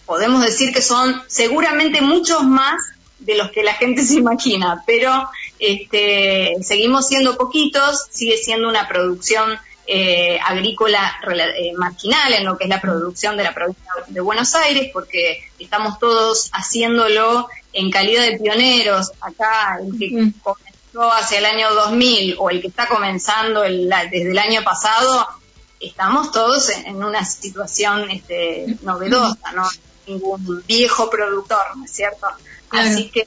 Podemos 0.04 0.44
decir 0.44 0.72
que 0.72 0.82
son 0.82 1.22
seguramente 1.28 2.00
muchos 2.02 2.42
más 2.44 2.82
de 3.18 3.36
los 3.36 3.50
que 3.50 3.62
la 3.62 3.74
gente 3.74 4.02
se 4.04 4.16
imagina, 4.16 4.82
pero 4.86 5.28
este, 5.58 6.56
seguimos 6.62 7.06
siendo 7.06 7.36
poquitos, 7.36 8.06
sigue 8.10 8.36
siendo 8.36 8.68
una 8.68 8.88
producción 8.88 9.58
eh, 9.86 10.38
agrícola 10.44 11.20
eh, 11.56 11.72
marginal 11.76 12.32
en 12.34 12.44
lo 12.44 12.56
que 12.56 12.64
es 12.64 12.70
la 12.70 12.80
producción 12.80 13.36
de 13.36 13.44
la 13.44 13.52
provincia 13.52 13.84
de 14.06 14.20
Buenos 14.20 14.54
Aires, 14.54 14.90
porque 14.92 15.44
estamos 15.58 15.98
todos 15.98 16.50
haciéndolo 16.52 17.48
en 17.72 17.90
calidad 17.90 18.24
de 18.24 18.38
pioneros. 18.38 19.12
Acá 19.20 19.78
el 19.80 19.98
que 19.98 20.32
comenzó 20.42 21.12
hacia 21.12 21.38
el 21.38 21.44
año 21.44 21.72
2000 21.74 22.36
o 22.38 22.50
el 22.50 22.60
que 22.60 22.68
está 22.68 22.88
comenzando 22.88 23.62
desde 23.62 24.30
el 24.30 24.38
año 24.38 24.62
pasado, 24.62 25.26
estamos 25.80 26.30
todos 26.32 26.70
en, 26.70 27.02
una 27.02 27.24
situación 27.24 28.10
este, 28.10 28.76
novedosa, 28.82 29.52
¿no? 29.54 29.68
Ningún 30.06 30.64
viejo 30.66 31.08
productor, 31.10 31.76
¿no 31.76 31.84
es 31.84 31.92
cierto? 31.92 32.26
Así 32.70 33.10
que 33.10 33.26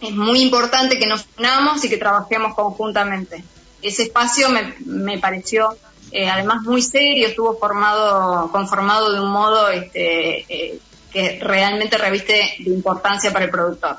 es 0.00 0.12
muy 0.12 0.42
importante 0.42 0.98
que 0.98 1.06
nos 1.06 1.26
unamos 1.38 1.84
y 1.84 1.88
que 1.88 1.98
trabajemos 1.98 2.54
conjuntamente 2.54 3.44
ese 3.82 4.04
espacio 4.04 4.50
me, 4.50 4.74
me 4.84 5.18
pareció 5.18 5.76
eh, 6.12 6.28
además 6.28 6.62
muy 6.62 6.82
serio, 6.82 7.28
estuvo 7.28 7.56
formado, 7.56 8.50
conformado 8.50 9.12
de 9.12 9.20
un 9.20 9.30
modo 9.30 9.68
este, 9.68 10.40
eh, 10.48 10.80
que 11.12 11.38
realmente 11.40 11.98
reviste 11.98 12.54
de 12.58 12.70
importancia 12.70 13.32
para 13.32 13.46
el 13.46 13.50
productor. 13.50 13.98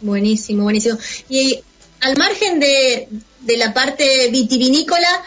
Buenísimo, 0.00 0.64
buenísimo. 0.64 0.98
Y 1.28 1.60
al 2.00 2.16
margen 2.16 2.58
de, 2.60 3.08
de 3.40 3.56
la 3.56 3.72
parte 3.72 4.28
vitivinícola, 4.30 5.22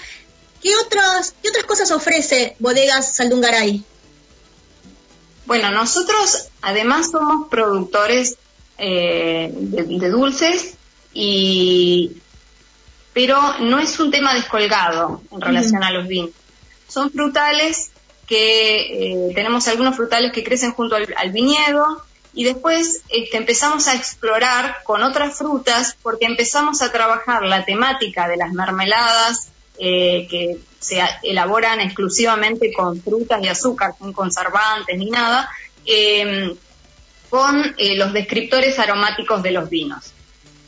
¿qué 0.62 0.76
otras, 0.86 1.36
¿qué 1.42 1.50
otras 1.50 1.66
cosas 1.66 1.92
ofrece 1.92 2.56
Bodegas 2.60 3.16
Saldungaray? 3.16 3.84
Bueno, 5.46 5.72
nosotros 5.72 6.50
además 6.62 7.12
somos 7.12 7.48
productores 7.50 8.38
eh, 8.78 9.52
de, 9.54 10.10
dulces 10.10 10.76
y 11.14 12.18
pero 13.14 13.40
no 13.60 13.80
es 13.80 13.98
un 14.00 14.12
tema 14.12 14.34
descolgado 14.34 15.22
en 15.32 15.40
relación 15.40 15.84
a 15.84 15.92
los 15.92 16.08
vinos. 16.08 16.32
Son 16.90 17.10
frutales 17.12 17.92
que 18.28 19.12
eh, 19.12 19.32
tenemos 19.36 19.68
algunos 19.68 19.96
frutales 19.96 20.32
que 20.32 20.44
crecen 20.44 20.72
junto 20.72 20.96
al, 20.96 21.32
viñedo 21.32 22.04
y 22.34 22.44
después 22.44 23.02
este, 23.10 23.38
empezamos 23.38 23.88
a 23.88 23.96
explorar 23.96 24.78
con 24.84 25.04
otras 25.04 25.38
frutas 25.38 25.96
porque 26.02 26.26
empezamos 26.26 26.82
a 26.82 26.92
trabajar 26.92 27.44
la 27.44 27.64
temática 27.66 28.28
de 28.28 28.38
las 28.38 28.52
mermeladas 28.52 29.50
eh, 29.78 30.28
que 30.30 30.58
se 30.80 31.02
elaboran 31.24 31.82
exclusivamente 31.82 32.72
con 32.72 33.02
frutas 33.02 33.44
y 33.44 33.48
azúcar, 33.48 33.94
sin 34.00 34.14
conservantes 34.14 34.98
ni 34.98 35.10
nada, 35.10 35.50
em, 35.86 36.56
con 37.30 37.76
eh, 37.78 37.96
los 37.96 38.14
descriptores 38.14 38.78
aromáticos 38.80 39.42
de 39.44 39.52
los 39.52 39.70
vinos. 39.70 40.14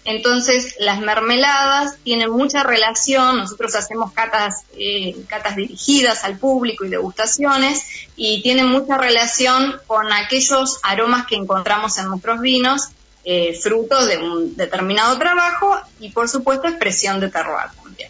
Entonces, 0.07 0.75
las 0.79 1.01
mermeladas 1.01 1.97
tienen 2.01 2.31
mucha 2.31 2.63
relación, 2.63 3.39
nosotros 3.39 3.75
hacemos 3.75 4.13
catas, 4.13 4.63
eh, 4.79 5.13
catas 5.27 5.57
dirigidas 5.57 6.23
al 6.23 6.37
público 6.37 6.85
y 6.85 6.89
degustaciones, 6.89 8.07
y 8.15 8.41
tienen 8.41 8.67
mucha 8.67 8.97
relación 8.97 9.75
con 9.85 10.13
aquellos 10.13 10.79
aromas 10.83 11.27
que 11.27 11.35
encontramos 11.35 11.97
en 11.97 12.07
nuestros 12.07 12.39
vinos, 12.39 12.83
eh, 13.25 13.53
fruto 13.61 14.05
de 14.05 14.17
un 14.17 14.55
determinado 14.55 15.17
trabajo 15.19 15.77
y, 15.99 16.09
por 16.11 16.29
supuesto, 16.29 16.69
expresión 16.69 17.19
de 17.19 17.29
terroir 17.29 17.67
también. 17.83 18.09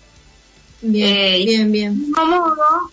Bien, 0.82 1.18
eh, 1.18 1.46
bien, 1.46 1.72
bien. 1.72 1.94
De 2.00 2.06
mismo 2.06 2.26
modo, 2.28 2.92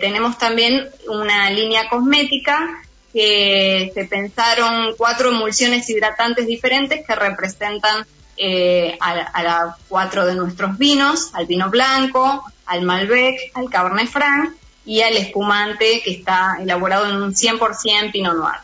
tenemos 0.00 0.38
también 0.38 0.88
una 1.08 1.50
línea 1.50 1.88
cosmética 1.88 2.84
que 3.12 3.90
se 3.94 4.04
pensaron 4.04 4.94
cuatro 4.96 5.30
emulsiones 5.30 5.88
hidratantes 5.88 6.46
diferentes 6.46 7.06
que 7.06 7.14
representan 7.14 8.06
eh, 8.36 8.96
a, 9.00 9.42
las 9.42 9.76
cuatro 9.88 10.24
de 10.24 10.34
nuestros 10.34 10.78
vinos, 10.78 11.30
al 11.34 11.46
vino 11.46 11.68
blanco, 11.68 12.44
al 12.66 12.82
Malbec, 12.82 13.38
al 13.54 13.68
Cabernet 13.68 14.08
Franc 14.08 14.54
y 14.84 15.02
al 15.02 15.16
espumante 15.16 16.00
que 16.02 16.12
está 16.12 16.56
elaborado 16.60 17.08
en 17.08 17.16
un 17.16 17.34
100% 17.34 18.10
Pinot 18.10 18.34
Noir. 18.34 18.56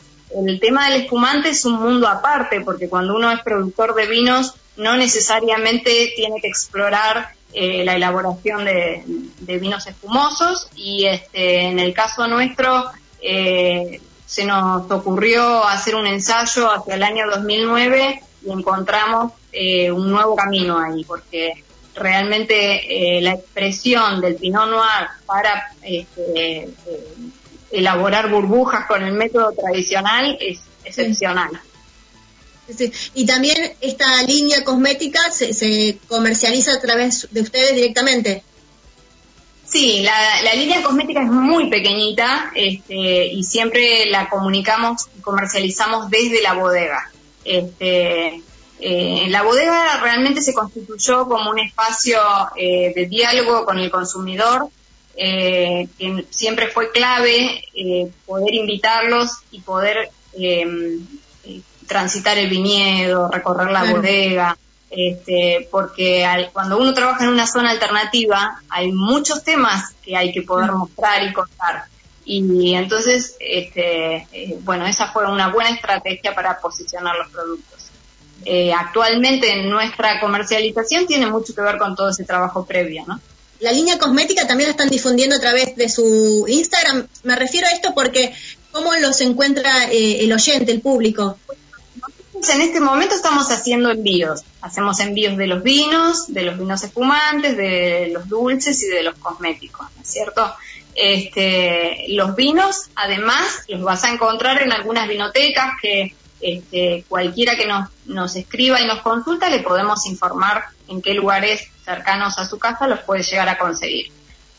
el 0.49 0.59
tema 0.59 0.89
del 0.89 1.03
espumante 1.03 1.51
es 1.51 1.65
un 1.65 1.75
mundo 1.75 2.09
aparte, 2.09 2.63
porque 2.63 2.89
cuando 2.89 3.15
uno 3.15 3.31
es 3.31 3.41
productor 3.43 3.95
de 3.95 4.07
vinos, 4.07 4.55
no 4.77 4.97
necesariamente 4.97 6.13
tiene 6.17 6.41
que 6.41 6.49
explorar 6.49 7.35
eh, 7.53 7.85
la 7.85 7.97
elaboración 7.97 8.65
de, 8.65 9.03
vinos 9.41 9.87
espumosos 9.87 10.69
y 10.77 11.07
este, 11.07 11.63
en 11.63 11.79
el 11.79 11.95
caso 11.95 12.27
nuestro 12.29 12.91
eh, 13.21 14.01
se 14.39 14.45
nos 14.45 14.89
ocurrió 14.89 15.67
hacer 15.67 15.97
un 15.97 16.07
ensayo 16.07 16.71
hacia 16.71 16.95
el 16.95 17.03
año 17.03 17.29
2009 17.29 18.23
y 18.47 18.53
encontramos 18.53 19.33
eh, 19.51 19.91
un 19.91 20.09
nuevo 20.13 20.37
camino 20.37 20.79
ahí, 20.79 21.03
porque 21.03 21.65
realmente 21.97 23.19
la 23.21 23.33
expresión 23.33 24.21
del 24.21 24.37
Pinot 24.37 24.71
Noir 24.71 25.09
para 25.27 25.73
este, 25.83 26.69
elaborar 27.73 28.31
burbujas 28.31 28.87
con 28.87 29.03
el 29.03 29.13
método 29.13 29.51
tradicional 29.51 30.39
es 30.41 30.61
excepcional. 30.85 31.61
Y 33.15 33.27
también 33.27 33.73
esta 33.81 34.23
línea 34.23 34.63
cosmética 34.63 35.19
se, 35.33 35.99
comercializa 36.07 36.75
a 36.75 36.81
través 36.81 37.27
de 37.33 37.41
ustedes 37.41 37.75
directamente. 37.75 38.45
Sí, 39.69 40.03
la, 40.03 40.55
línea 40.55 40.83
cosmética 40.83 41.23
es 41.23 41.31
muy 41.31 41.69
pequeñita 41.69 42.51
este, 42.55 43.27
y 43.27 43.45
siempre 43.45 44.07
la 44.07 44.29
comunicamos 44.31 45.09
y 45.17 45.21
comercializamos 45.21 46.09
desde 46.09 46.41
la 46.41 46.55
bodega. 46.55 47.11
Este, 47.45 48.43
eh, 48.81 49.27
la 49.29 49.43
bodega 49.43 50.01
realmente 50.01 50.41
se 50.41 50.55
constituyó 50.55 51.29
como 51.29 51.51
un 51.51 51.59
espacio 51.59 52.19
eh, 52.57 52.93
de 52.95 53.07
diálogo 53.07 53.67
con 53.67 53.79
el 53.79 53.91
consumidor, 53.91 54.69
eh, 55.17 55.87
que 55.99 56.25
siempre 56.31 56.69
fue 56.69 56.91
clave 56.91 57.63
poder 58.25 58.55
invitarlos 58.55 59.39
y 59.51 59.61
poder 59.61 60.11
transitar 61.87 62.39
el 62.39 62.49
viñedo, 62.49 63.29
recorrer 63.29 63.71
la 63.71 63.93
bodega, 63.93 64.57
este, 64.91 65.69
porque 65.71 66.27
cuando 66.53 66.79
uno 66.79 66.95
trabaja 66.95 67.25
en 67.25 67.31
una 67.31 67.47
zona 67.47 67.71
alternativa 67.71 68.61
hay 68.69 68.91
muchos 68.93 69.45
temas 69.45 69.93
que 70.03 70.17
hay 70.17 70.33
que 70.33 70.43
poder 70.43 70.73
mostrar 70.73 71.23
y 71.25 71.33
contar. 71.33 71.85
Y 72.25 72.75
entonces, 72.75 73.37
este, 73.41 74.27
eh, 74.33 74.59
bueno, 74.61 74.87
esa 74.87 75.11
fue 75.13 75.31
una 75.31 75.49
buena 75.49 75.71
estrategia 75.71 76.35
para 76.35 76.59
posicionar 76.61 77.17
los 77.17 77.31
productos. 77.31 77.87
Eh, 78.45 78.73
actualmente 78.73 79.65
nuestra 79.65 80.21
comercialización 80.21 81.07
tiene 81.07 81.27
mucho 81.27 81.55
que 81.55 81.63
ver 81.63 81.79
con 81.79 81.97
todo 81.97 82.11
ese 82.11 82.25
trabajo 82.25 82.67
previo, 82.67 83.05
¿no? 83.07 83.21
La 83.61 83.73
línea 83.73 83.99
cosmética 83.99 84.47
también 84.47 84.69
la 84.69 84.73
están 84.73 84.89
difundiendo 84.89 85.37
a 85.37 85.41
través 85.41 85.75
de 85.75 85.89
su 85.89 86.45
Instagram. 86.47 87.09
Me 87.25 87.35
refiero 87.35 87.67
a 87.67 87.71
esto 87.71 87.93
porque 87.95 88.33
¿cómo 88.71 88.95
los 88.97 89.21
encuentra 89.21 89.91
eh, 89.91 90.21
el 90.21 90.33
oyente, 90.33 90.71
el 90.71 90.81
público? 90.81 91.39
En 92.53 92.63
este 92.63 92.81
momento 92.81 93.15
estamos 93.15 93.51
haciendo 93.51 93.91
envíos. 93.91 94.43
Hacemos 94.61 95.01
envíos 95.01 95.37
de 95.37 95.47
los 95.47 95.63
vinos, 95.63 96.33
de 96.33 96.43
los 96.43 96.59
vinos 96.59 96.83
espumantes, 96.83 97.57
de 97.57 98.11
los 98.13 98.29
dulces 98.29 98.83
y 98.83 98.89
de 98.89 99.03
los 99.03 99.17
cosméticos, 99.17 99.87
¿no 99.97 100.03
es 100.03 100.09
cierto? 100.09 100.55
Este, 100.95 102.07
los 102.09 102.35
vinos, 102.37 102.91
además, 102.95 103.65
los 103.69 103.83
vas 103.83 104.05
a 104.05 104.11
encontrar 104.11 104.63
en 104.63 104.73
algunas 104.73 105.09
vinotecas 105.09 105.73
que 105.81 106.15
este, 106.41 107.05
cualquiera 107.09 107.57
que 107.57 107.67
nos, 107.67 107.89
nos 108.07 108.37
escriba 108.37 108.81
y 108.81 108.87
nos 108.87 109.01
consulta 109.03 109.51
le 109.51 109.61
podemos 109.61 110.07
informar 110.07 110.67
en 110.87 111.03
qué 111.03 111.15
lugares 111.15 111.69
cercanos 111.85 112.39
a 112.39 112.47
su 112.47 112.59
casa 112.59 112.87
los 112.87 113.01
puede 113.01 113.23
llegar 113.23 113.49
a 113.49 113.59
conseguir 113.59 114.13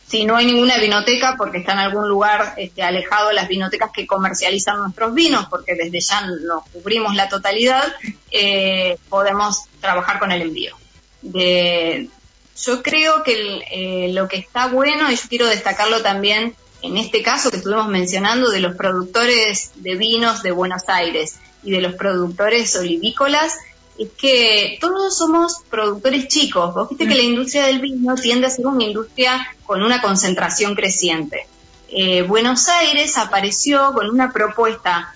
si 0.09 0.25
no 0.25 0.35
hay 0.35 0.47
ninguna 0.47 0.77
vinoteca, 0.77 1.35
porque 1.37 1.59
está 1.59 1.73
en 1.73 1.79
algún 1.79 2.09
lugar 2.09 2.55
este, 2.57 2.81
alejado 2.81 3.31
las 3.31 3.47
vinotecas 3.47 3.91
que 3.93 4.07
comercializan 4.07 4.79
nuestros 4.79 5.13
vinos, 5.13 5.45
porque 5.49 5.75
desde 5.75 5.99
ya 5.99 6.21
no 6.21 6.65
cubrimos 6.73 7.15
la 7.15 7.29
totalidad, 7.29 7.83
eh, 8.31 8.97
podemos 9.07 9.65
trabajar 9.79 10.19
con 10.19 10.31
el 10.31 10.41
envío. 10.41 10.75
yo 11.21 12.83
creo 12.83 13.23
que 13.23 13.61
eh, 13.71 14.11
lo 14.13 14.27
que 14.27 14.37
está 14.37 14.67
bueno, 14.67 15.11
y 15.11 15.15
yo 15.15 15.23
quiero 15.29 15.47
destacarlo 15.47 16.01
también 16.01 16.55
en 16.81 16.97
este 16.97 17.21
caso 17.21 17.51
que 17.51 17.57
estuvimos 17.57 17.87
mencionando 17.87 18.49
de 18.49 18.61
los 18.61 18.75
productores 18.75 19.71
de 19.75 19.95
vinos 19.95 20.41
de 20.43 20.51
Buenos 20.51 20.83
Aires 20.87 21.39
y 21.61 21.71
de 21.71 21.81
los 21.81 21.95
productores 21.95 22.75
olivícolas, 22.75 23.57
es 23.99 24.09
que 24.17 24.77
todos 24.79 25.15
somos 25.17 25.57
productores 25.69 26.29
chicos. 26.29 26.73
Vos 26.73 26.89
viste 26.89 27.05
que 27.05 27.15
la 27.15 27.21
industria 27.21 27.65
del 27.65 27.79
vino 27.79 28.15
tiende 28.15 28.47
a 28.47 28.49
ser 28.49 28.65
una 28.65 28.85
industria 28.85 29.45
con 29.65 29.83
una 29.83 30.01
concentración 30.01 30.73
creciente. 30.73 31.47
Eh, 31.89 32.21
Buenos 32.21 32.69
Aires 32.69 33.17
apareció 33.17 33.91
con 33.93 34.09
una 34.09 34.31
propuesta 34.31 35.13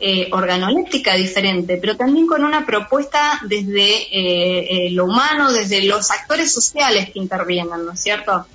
eh, 0.00 0.28
organoléptica 0.32 1.14
diferente, 1.14 1.76
pero 1.76 1.96
también 1.96 2.26
con 2.26 2.42
una 2.42 2.66
propuesta 2.66 3.40
desde 3.46 4.08
eh, 4.10 4.90
lo 4.90 5.04
humano, 5.04 5.52
desde 5.52 5.82
los 5.84 6.10
actores 6.10 6.52
sociales 6.52 7.10
que 7.10 7.20
intervienen, 7.20 7.86
¿no 7.86 7.92
es 7.92 8.02
cierto? 8.02 8.46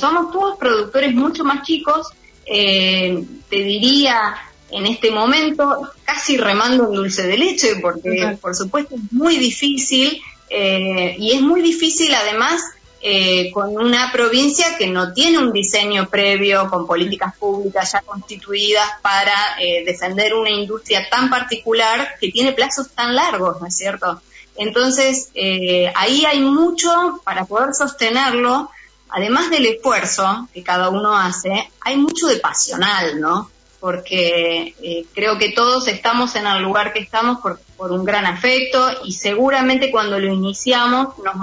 somos 0.00 0.32
todos 0.32 0.56
productores 0.56 1.12
mucho 1.12 1.44
más 1.44 1.66
chicos, 1.66 2.08
te 2.46 3.26
diría 3.50 4.34
en 4.70 4.86
este 4.86 5.10
momento 5.10 5.90
casi 6.04 6.36
remando 6.36 6.86
en 6.86 6.92
dulce 6.92 7.26
de 7.26 7.38
leche, 7.38 7.76
porque 7.76 8.36
por 8.40 8.54
supuesto 8.54 8.94
es 8.96 9.12
muy 9.12 9.36
difícil 9.36 10.20
eh, 10.50 11.16
y 11.18 11.32
es 11.32 11.40
muy 11.40 11.62
difícil 11.62 12.14
además 12.14 12.62
eh, 13.00 13.50
con 13.52 13.76
una 13.76 14.10
provincia 14.12 14.78
que 14.78 14.86
no 14.86 15.12
tiene 15.12 15.38
un 15.38 15.52
diseño 15.52 16.08
previo, 16.08 16.70
con 16.70 16.86
políticas 16.86 17.36
públicas 17.36 17.92
ya 17.92 18.00
constituidas 18.00 18.88
para 19.02 19.34
eh, 19.60 19.84
defender 19.84 20.34
una 20.34 20.50
industria 20.50 21.08
tan 21.10 21.28
particular 21.28 22.16
que 22.18 22.30
tiene 22.30 22.52
plazos 22.52 22.90
tan 22.90 23.14
largos, 23.14 23.60
¿no 23.60 23.66
es 23.66 23.76
cierto? 23.76 24.22
Entonces, 24.56 25.30
ahí 25.96 26.24
hay 26.24 26.40
mucho 26.40 27.20
para 27.24 27.44
poder 27.44 27.74
sostenerlo, 27.74 28.70
además 29.08 29.50
del 29.50 29.66
esfuerzo 29.66 30.48
que 30.54 30.62
cada 30.62 30.90
uno 30.90 31.18
hace, 31.18 31.68
hay 31.80 31.96
mucho 31.96 32.28
de 32.28 32.36
pasional, 32.36 33.20
¿no? 33.20 33.50
Porque 33.84 34.74
eh, 34.82 35.04
creo 35.12 35.36
que 35.36 35.52
todos 35.52 35.88
estamos 35.88 36.36
en 36.36 36.46
el 36.46 36.62
lugar 36.62 36.94
que 36.94 37.00
estamos 37.00 37.40
por, 37.76 37.92
un 37.92 38.02
gran 38.02 38.24
afecto 38.24 38.80
y 39.04 39.12
seguramente 39.12 39.90
cuando 39.90 40.18
lo 40.18 40.32
iniciamos 40.32 41.08
nos 41.18 41.34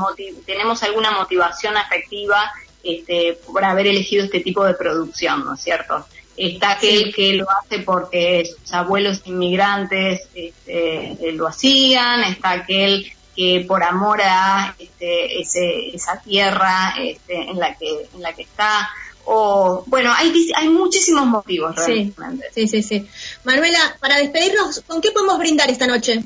tenemos 0.47 0.81
alguna 0.81 1.11
motivación 1.11 1.77
afectiva 1.77 2.51
este, 2.83 3.37
por 3.45 3.63
haber 3.63 3.85
elegido 3.85 4.23
este 4.23 4.39
tipo 4.39 4.65
de 4.65 4.73
producción, 4.73 5.45
¿no 5.45 5.53
es 5.53 5.61
cierto? 5.61 6.03
Está 6.35 6.71
aquel 6.71 7.13
que 7.13 7.33
lo 7.33 7.45
hace 7.47 7.77
porque 7.83 8.43
sus 8.59 8.73
abuelos 8.73 9.21
inmigrantes 9.25 10.27
este, 10.33 11.11
eh, 11.11 11.33
lo 11.33 11.47
hacían, 11.47 12.23
está 12.23 12.53
aquel 12.53 13.05
que 13.35 13.63
por 13.67 13.83
amor 13.83 14.19
a 14.23 14.75
este, 14.79 15.39
esa 15.39 16.19
tierra 16.21 16.95
este, 16.97 17.51
en 17.51 17.59
la 17.59 17.77
que 17.77 18.09
en 18.15 18.21
la 18.23 18.33
que 18.33 18.41
está 18.41 18.89
o 19.25 19.83
bueno, 19.87 20.11
hay, 20.15 20.51
hay 20.55 20.69
muchísimos 20.69 21.25
motivos 21.25 21.75
realmente. 21.75 22.47
Sí, 22.53 22.67
sí, 22.67 22.83
sí, 22.83 23.07
Manuela, 23.43 23.97
para 23.99 24.17
despedirnos, 24.17 24.81
¿con 24.87 25.01
qué 25.01 25.11
podemos 25.11 25.37
brindar 25.37 25.69
esta 25.69 25.87
noche? 25.87 26.23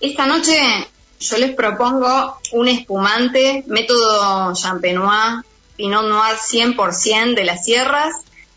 Esta 0.00 0.26
noche 0.26 0.58
yo 1.20 1.36
les 1.36 1.54
propongo 1.54 2.38
un 2.52 2.68
espumante, 2.68 3.64
método 3.66 4.54
champenois, 4.54 5.44
Pinot 5.76 6.06
Noir 6.06 6.36
100% 6.36 7.34
de 7.34 7.44
las 7.44 7.64
sierras. 7.64 8.14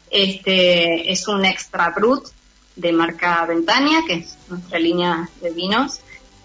Este 0.10 1.12
es 1.12 1.28
un 1.28 1.44
extra 1.46 1.90
brut 1.90 2.28
de 2.76 2.92
marca 2.92 3.46
Ventania, 3.46 4.04
que 4.08 4.16
es 4.16 4.38
nuestra 4.48 4.80
línea 4.80 5.30
de 5.42 5.52
vinos 5.52 6.00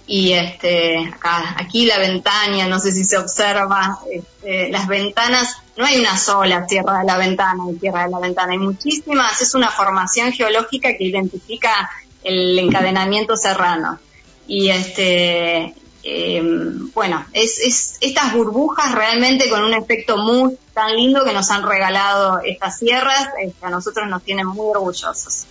y 0.08 0.32
este 0.32 1.06
acá 1.06 1.54
aquí 1.58 1.84
la 1.84 1.98
ventana 1.98 2.66
no 2.66 2.80
sé 2.80 2.92
si 2.92 3.04
se 3.04 3.18
observa 3.18 3.98
este, 4.10 4.70
las 4.70 4.88
ventanas 4.88 5.58
no 5.78 5.86
hay 5.86 6.00
una 6.00 6.18
sola 6.18 6.66
tierra 6.66 6.98
de 6.98 7.04
la 7.04 7.16
ventana 7.16 7.62
y 7.70 7.76
tierra 7.76 8.02
de 8.02 8.10
la 8.10 8.18
ventana 8.18 8.50
hay 8.50 8.58
muchísimas. 8.58 9.40
Es 9.40 9.54
una 9.54 9.70
formación 9.70 10.32
geológica 10.32 10.96
que 10.96 11.04
identifica 11.04 11.88
el 12.24 12.58
encadenamiento 12.58 13.36
serrano. 13.36 14.00
Y 14.48 14.70
este 14.70 15.74
em, 16.02 16.90
bueno 16.92 17.24
es, 17.32 17.60
es 17.60 17.98
estas 18.00 18.32
burbujas 18.32 18.92
realmente 18.92 19.48
con 19.48 19.62
un 19.62 19.72
efecto 19.72 20.16
muy 20.16 20.58
tan 20.74 20.96
lindo 20.96 21.24
que 21.24 21.32
nos 21.32 21.48
han 21.52 21.62
regalado 21.62 22.40
estas 22.44 22.78
sierras 22.78 23.28
este, 23.40 23.64
a 23.64 23.70
nosotros 23.70 24.08
nos 24.08 24.24
tienen 24.24 24.48
muy 24.48 24.66
orgullosos. 24.70 25.46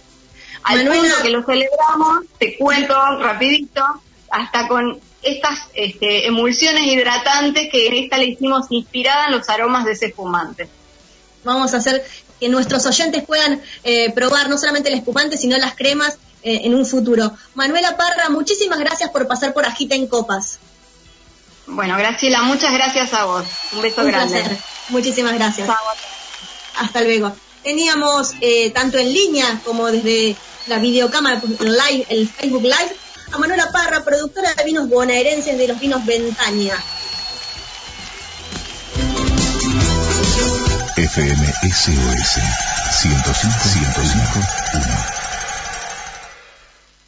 Al 0.63 0.85
punto 0.85 1.21
que 1.21 1.29
lo 1.29 1.41
celebramos 1.43 2.25
te 2.37 2.57
cuento 2.57 2.93
rapidito 3.19 3.81
hasta 4.29 4.67
con 4.67 4.99
estas 5.27 5.59
este, 5.73 6.27
emulsiones 6.27 6.83
hidratantes 6.85 7.69
que 7.71 7.87
en 7.87 7.93
esta 7.95 8.17
le 8.17 8.25
hicimos 8.25 8.67
inspirada 8.69 9.25
en 9.25 9.31
los 9.31 9.49
aromas 9.49 9.85
de 9.85 9.93
ese 9.93 10.07
espumante. 10.07 10.67
Vamos 11.43 11.73
a 11.73 11.77
hacer 11.77 12.05
que 12.39 12.49
nuestros 12.49 12.85
oyentes 12.85 13.23
puedan 13.23 13.61
eh, 13.83 14.11
probar 14.11 14.49
no 14.49 14.57
solamente 14.57 14.89
el 14.89 14.95
espumante, 14.95 15.37
sino 15.37 15.57
las 15.57 15.75
cremas 15.75 16.17
eh, 16.43 16.61
en 16.63 16.75
un 16.75 16.85
futuro. 16.85 17.31
Manuela 17.55 17.97
Parra, 17.97 18.29
muchísimas 18.29 18.79
gracias 18.79 19.09
por 19.09 19.27
pasar 19.27 19.53
por 19.53 19.65
Agita 19.65 19.95
en 19.95 20.07
Copas. 20.07 20.59
Bueno, 21.67 21.97
Graciela, 21.97 22.43
muchas 22.43 22.71
gracias 22.71 23.13
a 23.13 23.25
vos. 23.25 23.45
Un 23.73 23.81
beso 23.81 24.03
grande. 24.05 24.43
Muchísimas 24.89 25.33
gracias. 25.33 25.69
Hasta 26.75 27.01
luego. 27.01 27.35
Teníamos 27.63 28.33
eh, 28.39 28.71
tanto 28.71 28.97
en 28.97 29.11
línea 29.11 29.59
como 29.65 29.87
desde 29.87 30.37
la 30.67 30.79
videocámara, 30.79 31.41
el, 31.59 31.77
live, 31.77 32.05
el 32.09 32.29
Facebook 32.29 32.63
Live, 32.63 32.95
a 33.31 33.37
Manuela 33.37 33.71
Parra, 33.71 34.03
productora 34.03 34.53
de 34.53 34.63
vinos 34.63 34.89
bonaerenses 34.89 35.57
de 35.57 35.67
los 35.67 35.79
vinos 35.79 36.05
Ventaña. 36.05 36.75
FM 40.97 41.53
SOS 41.63 42.39
105 43.01 44.01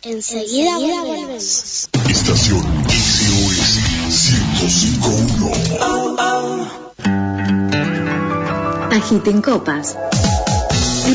Enseguida 0.03 0.77
volvemos. 0.77 1.89
Estación 2.07 2.63
SOS 2.87 3.79
1051. 4.59 6.67
Agiten 8.91 9.41
Copas. 9.41 9.97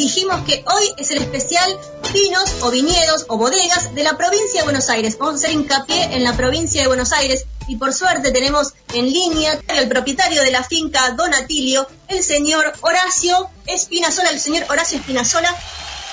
dijimos 0.00 0.40
que 0.46 0.64
hoy 0.66 0.94
es 0.96 1.10
el 1.10 1.18
especial 1.18 1.78
vinos 2.14 2.50
o 2.62 2.70
viñedos 2.70 3.26
o 3.28 3.36
bodegas 3.36 3.94
de 3.94 4.02
la 4.02 4.16
provincia 4.16 4.60
de 4.60 4.64
Buenos 4.64 4.88
Aires. 4.88 5.18
Vamos 5.18 5.34
a 5.34 5.36
hacer 5.36 5.50
hincapié 5.52 6.14
en 6.14 6.24
la 6.24 6.34
provincia 6.34 6.80
de 6.80 6.88
Buenos 6.88 7.12
Aires 7.12 7.44
y 7.68 7.76
por 7.76 7.92
suerte 7.92 8.32
tenemos 8.32 8.72
en 8.94 9.12
línea 9.12 9.60
al 9.68 9.88
propietario 9.88 10.42
de 10.42 10.50
la 10.52 10.64
finca 10.64 11.10
Donatilio, 11.10 11.86
el 12.08 12.24
señor 12.24 12.72
Horacio 12.80 13.50
Espinazola, 13.66 14.30
el 14.30 14.40
señor 14.40 14.64
Horacio 14.70 14.96
Espinazola. 14.98 15.54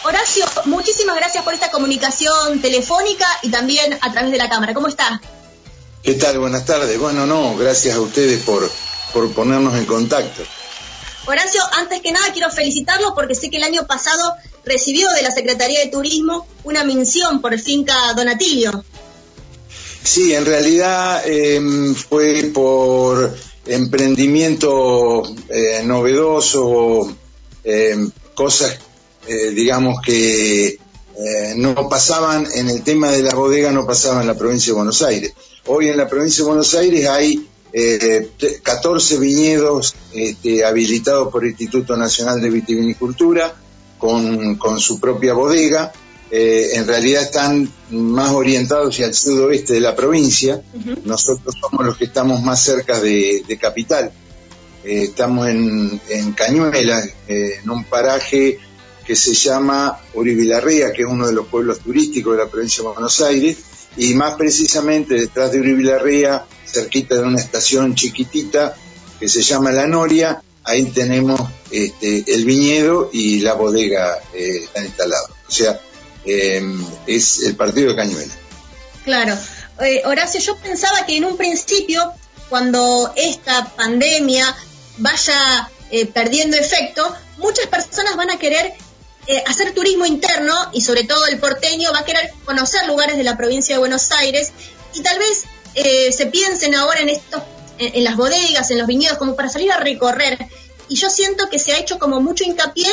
Horacio, 0.04 0.44
muchísimas 0.66 1.16
gracias 1.16 1.46
por 1.46 1.54
esta 1.54 1.72
comunicación 1.72 2.60
telefónica 2.60 3.26
y 3.42 3.50
también 3.50 3.98
a 4.02 4.12
través 4.12 4.32
de 4.32 4.38
la 4.38 4.50
cámara. 4.50 4.74
¿Cómo 4.74 4.88
está? 4.88 5.22
¿Qué 6.04 6.16
tal? 6.16 6.40
Buenas 6.40 6.66
tardes. 6.66 7.00
Bueno, 7.00 7.26
no, 7.26 7.56
gracias 7.56 7.96
a 7.96 8.02
ustedes 8.02 8.44
por, 8.44 8.70
por 9.14 9.32
ponernos 9.32 9.78
en 9.78 9.86
contacto. 9.86 10.44
Horacio, 11.28 11.62
antes 11.74 12.02
que 12.02 12.14
nada 12.14 12.32
quiero 12.32 12.50
felicitarlo 12.50 13.14
porque 13.14 13.36
sé 13.36 13.50
que 13.50 13.58
el 13.58 13.64
año 13.64 13.86
pasado 13.86 14.34
recibió 14.64 15.10
de 15.10 15.24
la 15.24 15.32
Secretaría 15.32 15.82
de 15.82 15.88
Turismo 15.88 16.48
una 16.64 16.86
mención 16.86 17.42
por 17.42 17.58
finca 17.60 18.14
Donatilio. 18.16 18.86
Sí, 20.04 20.34
en 20.34 20.46
realidad 20.46 21.22
em, 21.28 21.94
fue 21.94 22.50
por 22.54 23.36
emprendimiento 23.66 25.24
eh, 25.50 25.82
novedoso, 25.84 27.14
em, 27.66 28.10
cosas, 28.34 28.78
eh, 29.28 29.50
digamos, 29.50 30.00
que 30.02 30.68
eh, 30.68 31.54
no 31.58 31.90
pasaban 31.90 32.48
en 32.54 32.70
el 32.70 32.84
tema 32.84 33.12
de 33.12 33.24
la 33.24 33.36
bodega, 33.36 33.72
no 33.74 33.86
pasaban 33.86 34.22
en 34.22 34.28
la 34.28 34.38
provincia 34.38 34.72
de 34.72 34.78
Buenos 34.78 35.02
Aires. 35.02 35.34
Hoy 35.66 35.90
en 35.90 35.98
la 35.98 36.08
provincia 36.08 36.44
de 36.44 36.48
Buenos 36.48 36.74
Aires 36.74 37.06
hay 37.10 37.47
14 38.64 39.18
viñedos 39.20 39.96
este, 40.14 40.66
habilitados 40.66 41.32
por 41.32 41.44
el 41.44 41.52
Instituto 41.52 41.96
Nacional 41.96 42.42
de 42.42 42.50
Vitivinicultura 42.50 43.54
con, 43.98 44.56
con 44.56 44.80
su 44.80 45.00
propia 45.00 45.34
bodega. 45.34 45.92
Eh, 46.30 46.72
en 46.74 46.86
realidad 46.88 47.24
están 47.24 47.70
más 47.90 48.32
orientados 48.32 48.94
hacia 48.94 49.08
el 49.08 49.14
sudoeste 49.14 49.74
de 49.74 49.80
la 49.80 49.96
provincia. 49.96 50.62
Nosotros 51.06 51.56
somos 51.60 51.86
los 51.86 51.98
que 51.98 52.06
estamos 52.06 52.42
más 52.42 52.62
cerca 52.62 53.00
de, 53.00 53.58
Capital. 53.60 54.12
Eh, 54.84 55.04
estamos 55.04 55.48
en, 55.48 56.00
en 56.10 56.32
Cañuelas, 56.34 57.10
eh, 57.28 57.60
en 57.64 57.70
un 57.70 57.84
paraje 57.86 58.60
que 59.06 59.16
se 59.16 59.34
llama 59.34 59.98
Uribilarría, 60.14 60.92
que 60.92 61.04
es 61.04 61.08
uno 61.08 61.28
de 61.28 61.34
los 61.34 61.48
pueblos 61.48 61.80
turísticos 61.80 62.36
de 62.36 62.44
la 62.44 62.50
provincia 62.50 62.84
de 62.84 62.90
Buenos 62.90 63.22
Aires, 63.22 63.58
y 63.96 64.14
más 64.14 64.36
precisamente 64.36 65.16
detrás 65.16 65.52
de 65.52 65.60
Uribilarría, 65.60 66.46
cerquita 66.66 67.16
de 67.16 67.22
una 67.22 67.40
estación 67.40 67.96
chiquitita 67.96 68.76
que 69.20 69.28
se 69.28 69.42
llama 69.42 69.72
La 69.72 69.88
Noria, 69.88 70.42
ahí 70.64 70.86
tenemos 70.92 71.40
este, 71.72 72.24
el 72.28 72.46
viñedo 72.46 73.10
y 73.12 73.40
la 73.40 73.54
bodega 73.54 74.20
eh, 74.34 74.64
están 74.64 74.86
instalados. 74.86 75.32
O 75.48 75.52
sea, 75.52 75.80
em, 76.26 76.86
es 77.08 77.44
el 77.44 77.56
partido 77.56 77.90
de 77.90 77.96
Cañuela. 77.96 78.34
Claro. 79.04 79.38
Eh, 79.80 80.02
Horacio, 80.06 80.40
yo 80.42 80.56
pensaba 80.58 81.06
que 81.06 81.18
en 81.18 81.26
un 81.26 81.38
principio, 81.38 82.14
cuando 82.50 83.14
esta 83.16 83.66
pandemia 83.76 84.56
vaya 84.98 85.70
eh, 85.90 86.06
perdiendo 86.06 86.58
efecto, 86.58 87.16
muchas 87.38 87.68
personas 87.68 88.16
van 88.16 88.30
a 88.32 88.38
querer 88.38 88.74
hacer 89.46 89.74
turismo 89.74 90.06
interno 90.06 90.54
y 90.74 90.82
sobre 90.82 91.04
todo 91.04 91.26
el 91.28 91.40
porteño 91.40 91.92
va 91.94 92.00
a 92.00 92.06
querer 92.06 92.32
conocer 92.46 92.86
lugares 92.88 93.18
de 93.18 93.24
la 93.24 93.36
provincia 93.36 93.76
de 93.76 93.80
Buenos 93.80 94.12
Aires 94.12 94.54
y 94.94 95.02
tal 95.02 95.20
vez 95.20 95.44
se 96.16 96.26
piensen 96.28 96.76
ahora 96.76 97.02
en 97.02 97.10
estos 97.10 97.42
en, 97.80 98.04
las 98.04 98.16
bodegas, 98.16 98.72
en 98.72 98.80
los 98.80 98.88
viñedos, 98.88 99.18
como 99.18 99.36
para 99.36 99.50
salir 99.50 99.72
a 99.72 99.78
recorrer. 99.78 100.38
Y 100.90 100.96
yo 100.96 101.10
siento 101.10 101.50
que 101.50 101.60
se 101.60 101.74
ha 101.74 101.80
hecho 101.80 102.00
como 102.00 102.22
mucho 102.22 102.44
hincapié 102.44 102.90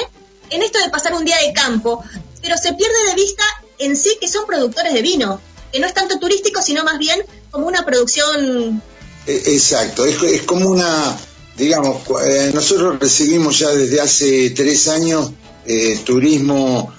en 0.50 0.62
esto 0.62 0.78
de 0.78 0.90
pasar 0.90 1.14
un 1.14 1.24
día 1.24 1.36
de 1.38 1.52
campo, 1.52 2.02
pero 2.42 2.56
se 2.56 2.72
pierde 2.74 3.08
de 3.08 3.14
vista 3.14 3.44
en 3.78 3.96
sí 3.96 4.18
que 4.20 4.28
son 4.28 4.46
productores 4.46 4.92
de 4.92 5.02
vino, 5.02 5.40
que 5.72 5.80
no 5.80 5.86
es 5.86 5.94
tanto 5.94 6.18
turístico, 6.18 6.62
sino 6.62 6.84
más 6.84 6.98
bien 6.98 7.24
como 7.50 7.66
una 7.66 7.84
producción... 7.84 8.82
E, 9.26 9.32
exacto, 9.54 10.04
es, 10.04 10.42
como 10.42 10.68
una, 10.68 11.16
digamos, 11.56 12.02
eh, 12.26 12.50
nosotros 12.52 12.98
recibimos 13.00 13.58
ya 13.58 13.70
desde 13.70 14.00
hace 14.00 14.50
tres 14.50 14.86
años 14.88 15.30
eh, 15.66 15.98
turismo 16.04 16.92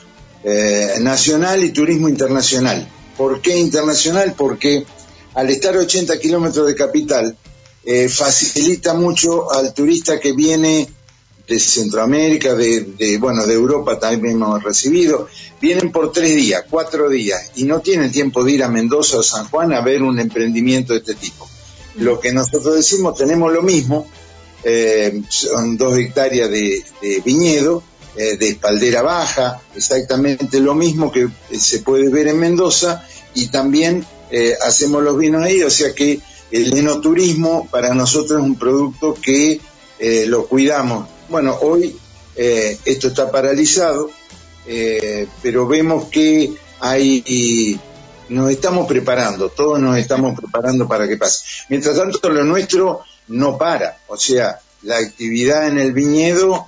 eh, 0.43 0.95
nacional 1.01 1.63
y 1.63 1.71
turismo 1.71 2.09
internacional. 2.09 2.87
¿Por 3.17 3.41
qué 3.41 3.57
internacional? 3.57 4.33
Porque 4.37 4.85
al 5.33 5.49
estar 5.49 5.75
a 5.75 5.79
80 5.79 6.19
kilómetros 6.19 6.67
de 6.67 6.75
capital, 6.75 7.37
eh, 7.83 8.09
facilita 8.09 8.93
mucho 8.93 9.51
al 9.51 9.73
turista 9.73 10.19
que 10.19 10.33
viene 10.33 10.89
de 11.47 11.59
Centroamérica, 11.59 12.55
de, 12.55 13.17
bueno, 13.19 13.45
de 13.45 13.53
Europa 13.53 13.99
también 13.99 14.35
hemos 14.35 14.63
recibido, 14.63 15.27
vienen 15.61 15.91
por 15.91 16.11
tres 16.11 16.35
días, 16.35 16.63
cuatro 16.69 17.09
días 17.09 17.51
y 17.55 17.65
no 17.65 17.81
tienen 17.81 18.11
tiempo 18.11 18.43
de 18.43 18.53
ir 18.53 18.63
a 18.63 18.69
Mendoza 18.69 19.19
o 19.19 19.23
San 19.23 19.47
Juan 19.49 19.73
a 19.73 19.81
ver 19.81 20.01
un 20.01 20.19
emprendimiento 20.19 20.93
de 20.93 20.99
este 20.99 21.13
tipo. 21.13 21.47
Lo 21.97 22.19
que 22.19 22.33
nosotros 22.33 22.75
decimos, 22.75 23.17
tenemos 23.17 23.53
lo 23.53 23.61
mismo, 23.61 24.07
eh, 24.63 25.21
son 25.29 25.77
dos 25.77 25.95
hectáreas 25.97 26.49
de, 26.49 26.83
viñedo, 27.23 27.83
eh, 28.15 28.37
de 28.37 28.49
espaldera 28.49 29.01
baja, 29.01 29.61
exactamente 29.75 30.59
lo 30.59 30.75
mismo 30.75 31.11
que 31.11 31.27
se 31.57 31.79
puede 31.79 32.09
ver 32.09 32.27
en 32.27 32.39
Mendoza 32.39 33.05
y 33.33 33.47
también 33.47 34.05
hacemos 34.61 35.01
los 35.01 35.17
vinos 35.17 35.43
ahí, 35.43 35.61
o 35.63 35.69
sea 35.69 35.93
que 35.93 36.19
el 36.51 36.77
enoturismo 36.77 37.67
para 37.69 37.93
nosotros 37.93 38.39
es 38.39 38.45
un 38.45 38.57
producto 38.57 39.13
que 39.13 39.59
eh, 39.99 40.25
lo 40.27 40.45
cuidamos. 40.47 41.07
Bueno, 41.29 41.57
hoy 41.61 41.95
eh, 42.35 42.77
esto 42.85 43.07
está 43.07 43.31
paralizado, 43.31 44.09
eh, 44.67 45.27
pero 45.41 45.67
vemos 45.67 46.05
que 46.05 46.53
hay, 46.79 47.79
nos 48.29 48.51
estamos 48.51 48.87
preparando, 48.87 49.49
todos 49.49 49.79
nos 49.79 49.97
estamos 49.97 50.39
preparando 50.39 50.87
para 50.87 51.07
que 51.07 51.17
pase. 51.17 51.45
Mientras 51.69 51.97
tanto, 51.97 52.29
lo 52.29 52.43
nuestro 52.43 53.01
no 53.27 53.57
para, 53.57 53.97
o 54.07 54.17
sea, 54.17 54.59
la 54.83 54.97
actividad 54.97 55.67
en 55.67 55.79
el 55.79 55.93
viñedo, 55.93 56.67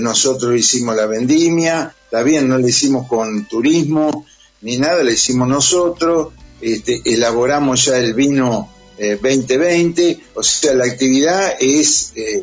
nosotros 0.00 0.54
hicimos 0.54 0.94
la 0.94 1.06
vendimia, 1.06 1.92
está 2.04 2.22
bien, 2.22 2.48
no 2.48 2.58
la 2.58 2.68
hicimos 2.68 3.08
con 3.08 3.46
turismo 3.46 4.24
ni 4.64 4.78
nada, 4.78 5.04
la 5.04 5.12
hicimos 5.12 5.46
nosotros, 5.46 6.32
este, 6.60 7.02
elaboramos 7.04 7.84
ya 7.84 7.98
el 7.98 8.14
vino 8.14 8.70
2020, 8.98 10.10
eh, 10.10 10.20
o 10.34 10.42
sea, 10.42 10.74
la 10.74 10.84
actividad 10.84 11.54
es, 11.60 12.12
eh, 12.16 12.42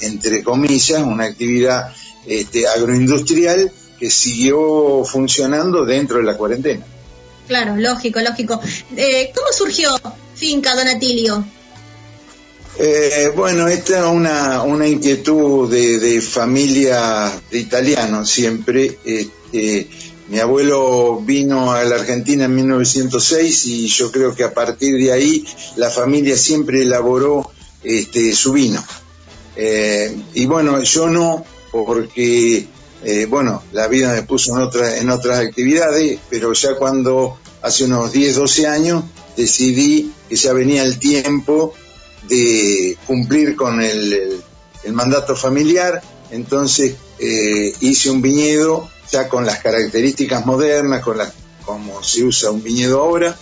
entre 0.00 0.44
comillas, 0.44 1.02
una 1.02 1.24
actividad 1.24 1.92
este, 2.26 2.68
agroindustrial 2.68 3.72
que 3.98 4.10
siguió 4.10 5.04
funcionando 5.04 5.84
dentro 5.84 6.18
de 6.18 6.24
la 6.24 6.36
cuarentena. 6.36 6.86
Claro, 7.48 7.76
lógico, 7.76 8.20
lógico. 8.20 8.60
Eh, 8.96 9.32
¿Cómo 9.34 9.52
surgió 9.52 9.90
Finca 10.34 10.76
Donatilio? 10.76 11.44
Bueno, 13.34 13.66
esta 13.66 13.98
es 13.98 14.04
una, 14.04 14.62
una 14.62 14.86
inquietud 14.86 15.70
de, 15.70 16.20
familia 16.20 17.32
de 17.50 17.58
italianos 17.58 18.30
siempre. 18.30 18.98
Este, 19.04 19.88
mi 20.28 20.38
abuelo 20.38 21.20
vino 21.20 21.72
a 21.72 21.82
la 21.84 21.96
Argentina 21.96 22.44
en 22.44 22.54
1906 22.54 23.66
y 23.66 23.86
yo 23.88 24.12
creo 24.12 24.34
que 24.34 24.44
a 24.44 24.52
partir 24.52 24.96
de 24.96 25.10
ahí 25.10 25.44
la 25.76 25.88
familia 25.88 26.36
siempre 26.36 26.82
elaboró 26.82 27.50
este, 27.82 28.34
su 28.34 28.52
vino. 28.52 28.84
Eh, 29.56 30.14
y 30.34 30.46
bueno, 30.46 30.82
yo 30.82 31.08
no, 31.08 31.44
porque 31.72 32.66
eh, 33.04 33.26
bueno, 33.26 33.62
la 33.72 33.88
vida 33.88 34.12
me 34.12 34.22
puso 34.22 34.54
en, 34.56 34.98
en 35.00 35.10
otras 35.10 35.38
actividades, 35.38 36.18
pero 36.28 36.52
ya 36.52 36.74
cuando 36.76 37.38
hace 37.62 37.84
unos 37.84 38.12
10, 38.12 38.36
12 38.36 38.66
años 38.66 39.04
decidí 39.36 40.12
que 40.28 40.36
ya 40.36 40.52
venía 40.52 40.82
el 40.82 40.98
tiempo 40.98 41.72
de 42.28 42.96
cumplir 43.06 43.56
con 43.56 43.80
el, 43.82 44.42
mandato 44.92 45.36
familiar, 45.36 46.00
entonces 46.30 46.94
eh, 47.18 47.74
hice 47.80 48.10
un 48.10 48.22
viñedo 48.22 48.88
ya 49.10 49.28
con 49.28 49.44
las 49.44 49.58
características 49.58 50.46
modernas, 50.46 51.02
con 51.02 51.18
las 51.18 51.32
como 51.64 52.02
se 52.02 52.24
usa 52.24 52.50
un 52.50 52.62
viñedo 52.62 53.02
ahora, 53.02 53.36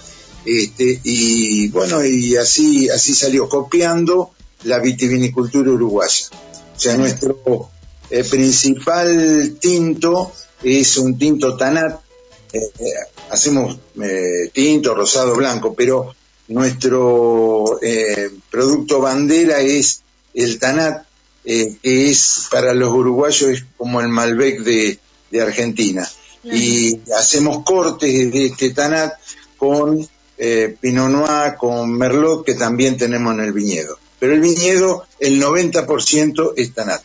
este, 0.44 1.01
y 1.05 1.68
bueno, 1.68 2.05
y 2.05 2.37
así, 2.37 2.88
así 2.88 3.14
salió, 3.14 3.49
copiando 3.49 4.33
la 4.64 4.81
vitivinicultura 4.81 5.70
uruguaya. 5.70 6.27
O 6.75 6.79
sea, 6.79 6.96
nuestro 6.96 7.70
eh, 8.11 8.25
principal 8.25 9.57
tinto 9.61 10.33
es 10.64 10.96
un 10.96 11.16
tinto 11.16 11.57
tanat, 11.57 12.01
eh, 12.53 12.61
hacemos 13.31 13.79
tinto, 14.53 14.94
rosado, 14.94 15.37
blanco, 15.37 15.75
pero 15.75 16.14
nuestro 16.49 17.79
producto 18.51 19.01
bandera 19.01 19.61
es 19.61 20.03
el 20.35 20.59
tanat, 20.59 21.05
que 21.45 21.79
es 21.83 22.47
para 22.51 22.75
los 22.75 22.91
uruguayos 22.93 23.51
es 23.51 23.65
como 23.77 24.01
el 24.01 24.09
Malbec 24.09 24.61
de, 24.61 24.99
Argentina. 25.41 26.09
Y 26.45 27.01
hacemos 27.13 27.65
cortes 27.65 28.33
de 28.33 28.47
este 28.47 28.71
tanat 28.71 29.15
con 29.57 30.09
eh, 30.39 30.77
Pinot 30.81 31.11
Noir, 31.11 31.57
con 31.59 31.93
Merlot, 31.93 32.45
que 32.45 32.55
también 32.55 32.97
tenemos 32.97 33.35
en 33.35 33.41
el 33.41 33.53
viñedo. 33.53 33.99
Pero 34.19 34.35
el 34.35 34.41
viñedo, 34.41 35.07
el 35.19 35.43
90% 35.43 36.55
es 36.57 36.75
tanat. 36.75 37.03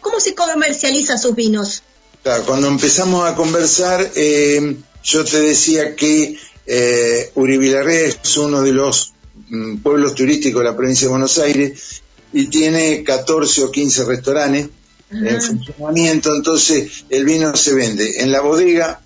¿Cómo 0.00 0.20
se 0.20 0.34
comercializa 0.34 1.18
sus 1.18 1.34
vinos? 1.34 1.82
Claro, 2.22 2.44
cuando 2.44 2.68
empezamos 2.68 3.28
a 3.28 3.34
conversar, 3.34 4.10
eh, 4.14 4.76
yo 5.02 5.24
te 5.24 5.40
decía 5.40 5.96
que 5.96 6.38
eh, 6.66 7.30
Uribilarrea 7.34 8.06
es 8.06 8.36
uno 8.36 8.62
de 8.62 8.72
los 8.72 9.14
mm, 9.48 9.78
pueblos 9.78 10.14
turísticos 10.14 10.60
de 10.60 10.70
la 10.70 10.76
provincia 10.76 11.06
de 11.06 11.10
Buenos 11.10 11.38
Aires 11.38 12.02
y 12.32 12.46
tiene 12.46 13.02
14 13.02 13.64
o 13.64 13.70
15 13.70 14.04
restaurantes 14.04 14.68
en 15.10 15.42
funcionamiento, 15.42 16.34
entonces 16.34 17.04
el 17.10 17.26
vino 17.26 17.54
se 17.54 17.74
vende 17.74 18.22
en 18.22 18.32
la 18.32 18.40
bodega, 18.40 19.02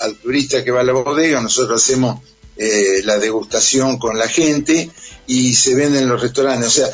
al, 0.00 0.16
turista 0.16 0.64
que 0.64 0.72
va 0.72 0.80
a 0.80 0.84
la 0.84 0.92
bodega, 0.92 1.40
nosotros 1.40 1.82
hacemos 1.82 2.20
eh, 2.56 3.02
la 3.04 3.18
degustación 3.18 3.98
con 3.98 4.18
la 4.18 4.28
gente 4.28 4.90
y 5.28 5.54
se 5.54 5.76
vende 5.76 6.00
en 6.00 6.08
los 6.08 6.20
restaurantes, 6.20 6.68
o 6.68 6.70
sea, 6.70 6.88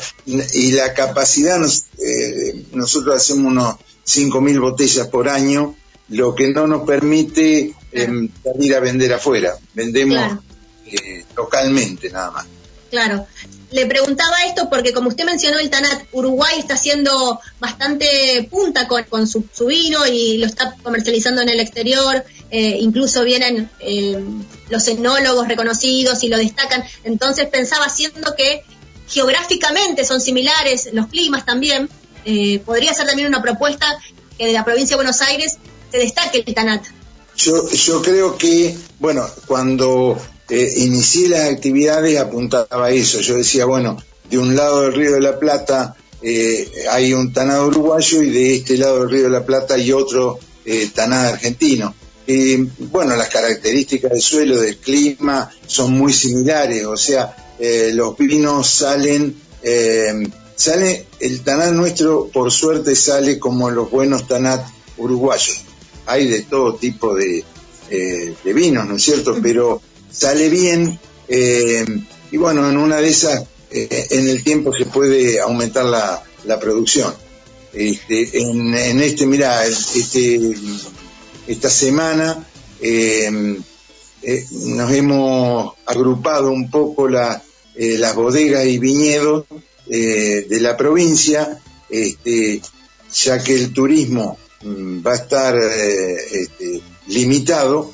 y 0.53 0.71
la 0.73 0.93
capacidad, 0.93 1.59
eh, 1.97 2.65
nosotros 2.73 3.15
hacemos 3.15 3.51
unos 3.51 3.75
5.000 4.05 4.59
botellas 4.59 5.07
por 5.07 5.29
año, 5.29 5.75
lo 6.09 6.35
que 6.35 6.49
no 6.49 6.67
nos 6.67 6.85
permite 6.85 7.73
salir 7.93 8.75
a 8.75 8.79
vender 8.79 9.13
afuera, 9.13 9.55
vendemos 9.73 10.39
eh, 10.85 11.25
localmente 11.35 12.09
nada 12.09 12.31
más. 12.31 12.45
Claro. 12.89 13.25
Le 13.71 13.87
preguntaba 13.87 14.35
esto 14.45 14.69
porque, 14.69 14.93
como 14.93 15.09
usted 15.09 15.25
mencionó, 15.25 15.57
el 15.57 15.71
Tanat 15.71 16.03
Uruguay 16.11 16.59
está 16.59 16.75
haciendo 16.75 17.39
bastante 17.59 18.47
punta 18.51 18.87
con, 18.87 19.27
su, 19.27 19.47
vino 19.65 20.05
y 20.05 20.37
lo 20.37 20.45
está 20.45 20.75
comercializando 20.83 21.41
en 21.41 21.49
el 21.49 21.59
exterior. 21.59 22.23
Eh, 22.51 22.77
incluso 22.79 23.23
vienen 23.23 23.67
eh, 23.79 24.23
los 24.69 24.87
etnólogos 24.87 25.47
reconocidos 25.47 26.23
y 26.23 26.27
lo 26.27 26.37
destacan. 26.37 26.83
Entonces 27.03 27.47
pensaba, 27.47 27.89
siendo 27.89 28.35
que 28.35 28.63
geográficamente 29.07 30.05
son 30.05 30.21
similares, 30.21 30.89
los 30.93 31.07
climas 31.07 31.47
también, 31.47 31.89
eh, 32.25 32.59
podría 32.59 32.93
ser 32.93 33.07
también 33.07 33.27
una 33.27 33.41
propuesta 33.41 33.87
que 34.37 34.45
de 34.45 34.53
la 34.53 34.63
provincia 34.63 34.95
de 34.95 35.03
Buenos 35.03 35.21
Aires 35.21 35.57
se 35.91 35.97
destaque 35.97 36.43
el 36.45 36.53
Tanat. 36.53 36.85
Yo, 37.35 37.69
yo 37.69 38.01
creo 38.01 38.37
que, 38.37 38.75
bueno, 38.99 39.25
cuando 39.47 40.17
eh, 40.49 40.73
inicié 40.77 41.29
las 41.29 41.51
actividades 41.51 42.19
apuntaba 42.19 42.85
a 42.85 42.91
eso. 42.91 43.21
Yo 43.21 43.37
decía, 43.37 43.65
bueno, 43.65 43.97
de 44.29 44.37
un 44.37 44.55
lado 44.55 44.81
del 44.83 44.93
Río 44.93 45.13
de 45.13 45.21
la 45.21 45.39
Plata 45.39 45.95
eh, 46.21 46.71
hay 46.91 47.13
un 47.13 47.33
tanado 47.33 47.67
uruguayo 47.67 48.21
y 48.21 48.29
de 48.29 48.55
este 48.57 48.77
lado 48.77 48.99
del 48.99 49.09
Río 49.09 49.23
de 49.23 49.29
la 49.29 49.45
Plata 49.45 49.75
hay 49.75 49.91
otro 49.91 50.39
eh, 50.65 50.89
tanado 50.93 51.33
argentino. 51.33 51.95
bueno, 52.91 53.15
las 53.15 53.29
características 53.29 54.11
del 54.11 54.21
suelo, 54.21 54.59
del 54.59 54.77
clima 54.77 55.49
son 55.65 55.93
muy 55.93 56.13
similares, 56.13 56.85
o 56.85 56.95
sea, 56.95 57.35
los 57.93 58.17
vinos 58.17 58.69
salen, 58.69 59.35
sale, 60.55 61.07
el 61.19 61.41
tanat 61.41 61.73
nuestro 61.73 62.29
por 62.31 62.51
suerte 62.51 62.95
sale 62.95 63.39
como 63.39 63.69
los 63.69 63.89
buenos 63.89 64.27
tanat 64.27 64.65
uruguayos. 64.97 65.62
Hay 66.05 66.27
de 66.27 66.41
todo 66.41 66.75
tipo 66.75 67.15
de, 67.15 67.43
de 67.89 68.53
vinos, 68.53 68.87
¿no 68.87 68.95
es 68.95 69.03
cierto? 69.03 69.37
Pero 69.41 69.81
sale 70.11 70.49
bien 70.49 70.99
eh, 71.27 71.85
y 72.31 72.37
bueno, 72.37 72.69
en 72.69 72.77
una 72.77 72.97
de 72.97 73.09
esas, 73.09 73.43
eh, 73.71 74.07
en 74.11 74.27
el 74.27 74.43
tiempo 74.43 74.73
se 74.75 74.85
puede 74.85 75.39
aumentar 75.39 75.85
la, 75.85 76.23
la 76.45 76.59
producción. 76.59 77.13
Este, 77.73 78.39
en, 78.39 79.01
este, 79.01 79.25
mira, 79.25 79.65
este, 79.65 80.53
esta 81.47 81.69
semana 81.69 82.45
eh, 82.81 83.57
nos 84.51 84.91
hemos 84.91 85.73
agrupado 85.85 86.51
un 86.51 86.69
poco 86.69 87.07
la, 87.09 87.41
las 87.75 88.15
bodegas 88.15 88.65
y 88.67 88.77
viñedos 88.77 89.45
de 89.87 90.57
la 90.61 90.77
provincia, 90.77 91.59
este, 91.89 92.61
ya 93.11 93.43
que 93.43 93.55
el 93.55 93.73
turismo 93.73 94.37
va 94.65 95.11
a 95.11 95.15
estar 95.15 95.55
este, 95.57 96.81
limitado, 97.07 97.93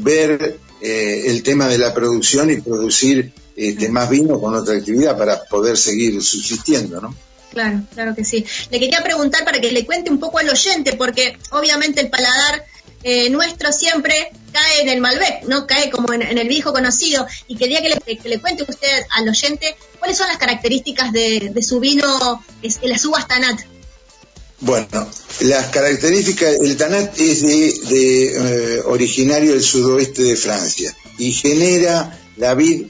ver 0.00 0.58
eh, 0.80 1.24
el 1.26 1.42
tema 1.42 1.68
de 1.68 1.78
la 1.78 1.94
producción 1.94 2.50
y 2.50 2.60
producir 2.60 3.32
este, 3.56 3.88
más 3.88 4.10
vino 4.10 4.38
con 4.38 4.54
otra 4.54 4.76
actividad 4.76 5.16
para 5.16 5.42
poder 5.44 5.78
seguir 5.78 6.22
subsistiendo, 6.22 7.00
¿no? 7.00 7.14
Claro, 7.50 7.80
claro 7.94 8.14
que 8.14 8.24
sí. 8.24 8.44
Le 8.70 8.78
quería 8.78 9.02
preguntar 9.02 9.44
para 9.46 9.58
que 9.58 9.72
le 9.72 9.86
cuente 9.86 10.10
un 10.10 10.20
poco 10.20 10.38
al 10.38 10.50
oyente, 10.50 10.92
porque 10.92 11.38
obviamente 11.50 12.02
el 12.02 12.10
paladar 12.10 12.66
eh, 13.02 13.30
nuestro 13.30 13.72
siempre 13.72 14.30
cae 14.52 14.82
en 14.82 14.90
el 14.90 15.00
Malbec, 15.00 15.44
¿no? 15.48 15.66
Cae 15.66 15.88
como 15.88 16.12
en, 16.12 16.22
el 16.22 16.48
viejo 16.48 16.74
conocido. 16.74 17.26
Y 17.48 17.56
quería 17.56 17.80
que 17.80 17.98
le, 18.24 18.40
cuente 18.40 18.66
usted 18.68 19.06
al 19.16 19.26
oyente 19.28 19.76
cuáles 19.98 20.18
son 20.18 20.28
las 20.28 20.36
características 20.36 21.12
de, 21.12 21.54
su 21.62 21.80
vino, 21.80 22.44
es, 22.62 22.80
las 22.82 23.04
uvas 23.06 23.26
Tanat. 23.26 23.60
Bueno, 24.60 24.86
las 25.40 25.66
características, 25.66 26.56
el 26.60 26.76
Tanat 26.76 27.18
es 27.20 27.42
de, 27.42 28.76
eh, 28.78 28.82
originario 28.86 29.52
del 29.52 29.62
sudoeste 29.62 30.22
de 30.22 30.36
Francia 30.36 30.96
y 31.18 31.32
genera, 31.32 32.18
la 32.38 32.54
vid 32.54 32.86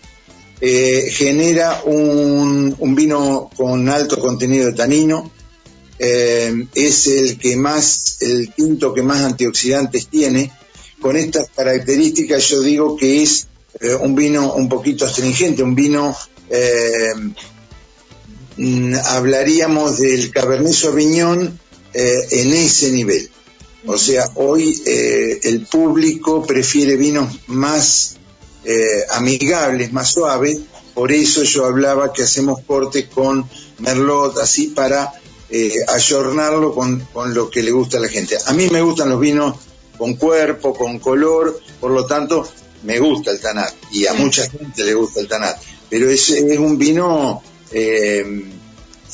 eh, 0.61 1.09
genera 1.11 1.83
un, 1.85 2.95
vino 2.95 3.51
con 3.57 3.89
alto 3.89 4.21
contenido 4.21 4.67
de 4.67 4.75
tanino, 4.75 5.33
eh, 5.99 6.67
es 6.75 7.09
el 7.09 7.37
que 7.37 7.57
más, 7.57 8.19
el 8.21 8.53
quinto 8.55 8.95
que 8.95 9.03
más 9.03 9.23
antioxidantes 9.23 10.07
tiene. 10.07 10.53
Con 11.01 11.17
estas 11.17 11.49
características 11.55 12.49
yo 12.49 12.63
digo 12.63 12.97
que 12.97 13.23
es 13.23 13.49
un 14.01 14.15
vino 14.15 14.55
un 14.55 14.69
poquito 14.69 15.05
astringente, 15.05 15.63
un 15.63 15.75
vino 15.75 16.17
Mm, 18.57 18.95
hablaríamos 19.05 19.99
del 19.99 20.31
Cabernet 20.31 20.73
Sauvignon 20.73 21.61
eh, 21.93 22.27
en 22.31 22.53
ese 22.55 22.91
nivel. 22.91 23.29
O 23.87 23.99
sea, 23.99 24.29
hoy 24.35 24.83
eh, 24.87 25.41
el 25.45 25.67
público 25.67 26.45
prefiere 26.45 26.97
vinos 26.97 27.41
más 27.47 28.17
eh, 28.65 29.05
amigables, 29.11 29.93
más 29.93 30.11
suaves, 30.11 30.59
por 30.95 31.13
eso 31.13 31.43
yo 31.43 31.67
hablaba 31.67 32.13
que 32.13 32.23
hacemos 32.23 32.61
corte 32.67 33.09
con 33.09 33.49
Merlot, 33.79 34.39
así 34.39 34.69
para 34.69 35.13
ayornarlo 35.89 36.75
con, 36.75 37.07
con, 37.13 37.33
lo 37.33 37.49
que 37.49 37.63
le 37.63 37.71
gusta 37.71 37.99
a 37.99 38.01
la 38.01 38.09
gente. 38.09 38.37
A 38.47 38.53
mí 38.53 38.69
me 38.69 38.83
gustan 38.83 39.11
los 39.11 39.21
vinos 39.21 39.55
con 39.97 40.15
cuerpo, 40.15 40.75
con 40.75 40.99
color, 40.99 41.61
por 41.79 41.93
lo 41.93 42.05
tanto 42.07 42.49
me 42.83 42.99
gusta 42.99 43.31
el 43.31 43.41
Tanat 43.41 43.73
y 43.93 44.07
a 44.07 44.15
mucha 44.15 44.51
gente 44.51 44.85
le 44.85 44.95
gusta 44.95 45.21
el 45.21 45.29
Tanat, 45.29 45.57
pero 45.89 46.11
es, 46.11 46.31
es 46.31 46.59
un 46.59 46.77
vino 46.77 47.43
eh, 47.71 48.25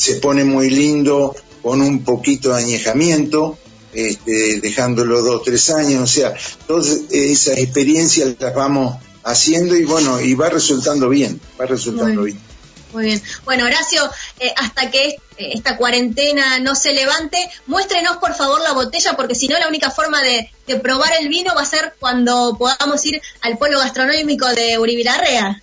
se 0.03 0.17
pone 0.17 0.43
muy 0.43 0.69
lindo 0.69 1.33
con 1.63 1.81
un 1.81 2.03
poquito 2.03 2.53
de 2.53 2.65
añejamiento, 2.65 3.57
este, 3.93 4.61
dejándolo 4.61 5.23
dos, 5.23 5.45
tres 5.45 5.71
años, 5.71 6.03
o 6.03 6.07
sea, 6.09 6.35
todas 6.67 6.89
esas 7.13 7.59
experiencias 7.59 8.35
las 8.41 8.53
vamos 8.53 8.97
haciendo 9.23 9.77
y 9.77 9.85
bueno, 9.85 10.21
y 10.21 10.35
va 10.35 10.49
resultando 10.49 11.09
bien, 11.09 11.41
va 11.61 11.67
resultando 11.67 12.25
bien. 12.25 12.41
Muy 12.93 13.05
bien. 13.05 13.23
Bueno, 13.45 13.65
Horacio, 13.65 14.03
eh, 14.41 14.53
hasta 14.57 14.91
que 14.91 15.11
eh, 15.11 15.17
esta 15.55 15.77
cuarentena 15.77 16.59
no 16.59 16.75
se 16.75 16.93
levante, 16.93 17.39
muéstrenos 17.67 18.17
por 18.17 18.35
favor 18.35 18.61
la 18.61 18.73
botella, 18.73 19.15
porque 19.15 19.37
si 19.37 19.47
no, 19.47 19.57
la 19.61 19.69
única 19.69 19.93
forma 19.93 20.21
de, 20.21 20.51
probar 20.83 21.13
el 21.21 21.29
vino 21.29 21.55
va 21.55 21.63
a 21.63 21.67
ser 21.67 21.95
cuando 22.01 22.57
podamos 22.59 23.07
ir 23.07 23.23
al 23.43 23.57
pueblo 23.57 23.79
gastronómico 23.79 24.49
de 24.49 24.81
Uribilarrea. 24.81 25.61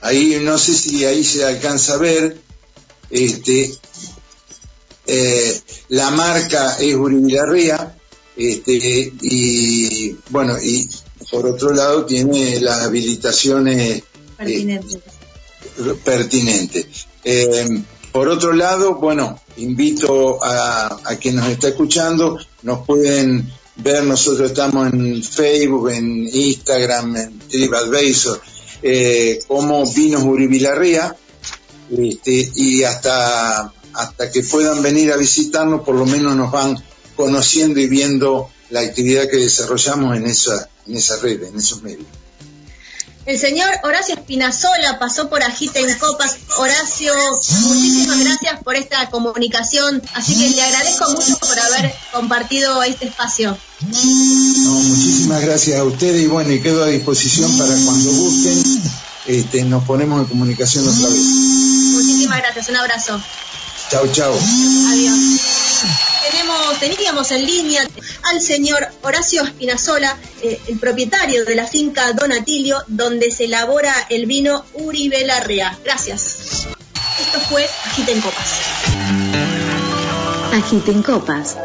Ahí 0.00 0.40
no 0.42 0.58
sé 0.58 0.74
si 0.74 1.04
ahí 1.04 1.22
se 1.22 1.44
alcanza 1.44 1.94
a 1.94 1.98
ver, 1.98 2.36
este, 3.14 3.72
eh, 5.06 5.60
la 5.90 6.10
marca 6.10 6.76
es 6.80 6.94
Uribilarrea, 6.96 7.96
este, 8.36 9.12
y 9.22 10.16
bueno, 10.30 10.60
y 10.60 10.88
por 11.30 11.46
otro 11.46 11.72
lado 11.72 12.04
tiene 12.04 12.60
las 12.60 12.82
habilitaciones 12.82 14.02
pertinentes. 14.36 14.96
Eh, 14.96 15.94
pertinentes. 16.04 16.86
Eh, 17.22 17.68
por 18.10 18.28
otro 18.28 18.52
lado, 18.52 18.96
bueno, 18.96 19.40
invito 19.58 20.42
a, 20.42 21.00
a 21.04 21.16
quien 21.16 21.36
nos 21.36 21.48
está 21.48 21.68
escuchando, 21.68 22.36
nos 22.62 22.84
pueden 22.84 23.48
ver, 23.76 24.02
nosotros 24.02 24.50
estamos 24.50 24.92
en 24.92 25.22
Facebook, 25.22 25.90
en 25.90 26.28
Instagram, 26.32 27.16
en 27.16 27.38
TripAdvisor, 27.38 28.40
como 29.46 29.86
Vinos 29.92 30.24
Uribilarría, 30.24 31.16
este, 31.90 32.50
y 32.54 32.84
hasta, 32.84 33.72
hasta 33.92 34.30
que 34.30 34.42
puedan 34.42 34.82
venir 34.82 35.12
a 35.12 35.16
visitarnos, 35.16 35.82
por 35.82 35.94
lo 35.94 36.06
menos 36.06 36.36
nos 36.36 36.50
van 36.50 36.82
conociendo 37.16 37.80
y 37.80 37.86
viendo 37.86 38.50
la 38.70 38.80
actividad 38.80 39.28
que 39.28 39.36
desarrollamos 39.36 40.16
en 40.16 40.26
esa, 40.26 40.68
en 40.86 40.96
esa 40.96 41.16
red, 41.16 41.42
en 41.42 41.56
esos 41.58 41.82
medios. 41.82 42.06
El 43.26 43.38
señor 43.38 43.70
Horacio 43.84 44.16
Espinazola 44.16 44.98
pasó 44.98 45.30
por 45.30 45.42
Agita 45.42 45.80
en 45.80 45.98
Copas. 45.98 46.36
Horacio, 46.58 47.14
muchísimas 47.62 48.20
gracias 48.20 48.62
por 48.62 48.76
esta 48.76 49.08
comunicación. 49.08 50.02
Así 50.12 50.36
que 50.36 50.50
le 50.50 50.62
agradezco 50.62 51.10
mucho 51.10 51.38
por 51.38 51.58
haber 51.58 51.94
compartido 52.12 52.82
este 52.82 53.06
espacio. 53.06 53.56
No, 53.80 54.72
muchísimas 54.72 55.40
gracias 55.40 55.80
a 55.80 55.84
ustedes 55.84 56.22
y 56.22 56.26
bueno, 56.26 56.52
y 56.52 56.60
quedo 56.60 56.84
a 56.84 56.88
disposición 56.88 57.56
para 57.56 57.74
cuando 57.86 58.10
gusten, 58.12 58.62
este, 59.26 59.64
nos 59.64 59.84
ponemos 59.84 60.20
en 60.20 60.26
comunicación 60.26 60.86
otra 60.86 61.08
vez. 61.08 61.73
Muchísimas 62.34 62.54
gracias, 62.54 62.68
un 62.68 62.76
abrazo. 62.76 63.20
Chao, 63.90 64.06
chao. 64.12 64.32
Adiós. 64.32 65.40
Tenemos, 66.30 66.80
teníamos 66.80 67.30
en 67.30 67.46
línea 67.46 67.86
al 68.24 68.40
señor 68.40 68.88
Horacio 69.02 69.44
Espinazola, 69.44 70.16
eh, 70.42 70.60
el 70.66 70.78
propietario 70.78 71.44
de 71.44 71.54
la 71.54 71.66
finca 71.66 72.12
Donatilio, 72.12 72.82
donde 72.88 73.30
se 73.30 73.44
elabora 73.44 73.94
el 74.08 74.26
vino 74.26 74.64
Uribe 74.74 75.24
Larrea. 75.24 75.78
Gracias. 75.84 76.66
Esto 77.20 77.38
fue 77.48 77.68
Agita 77.84 78.10
en 78.10 78.20
Copas. 78.20 78.50
Agita 80.52 80.90
en 80.90 81.02
Copas. 81.02 81.56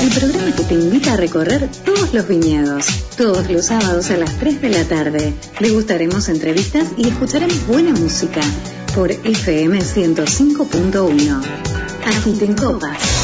El 0.00 0.10
programa 0.10 0.56
que 0.56 0.62
te 0.62 0.74
invita 0.74 1.12
a 1.12 1.16
recorrer 1.16 1.68
todos 1.84 2.14
los 2.14 2.26
viñedos. 2.26 2.86
Todos 3.16 3.50
los 3.50 3.66
sábados 3.66 4.10
a 4.10 4.16
las 4.16 4.38
3 4.38 4.62
de 4.62 4.68
la 4.70 4.84
tarde. 4.84 5.34
Degustaremos 5.60 6.28
entrevistas 6.28 6.88
y 6.96 7.08
escucharemos 7.08 7.66
buena 7.66 7.90
música 7.90 8.40
por 8.98 9.12
FM 9.12 9.78
105.1. 9.78 11.40
Agita 12.04 12.44
en 12.44 12.54
Copas. 12.54 13.17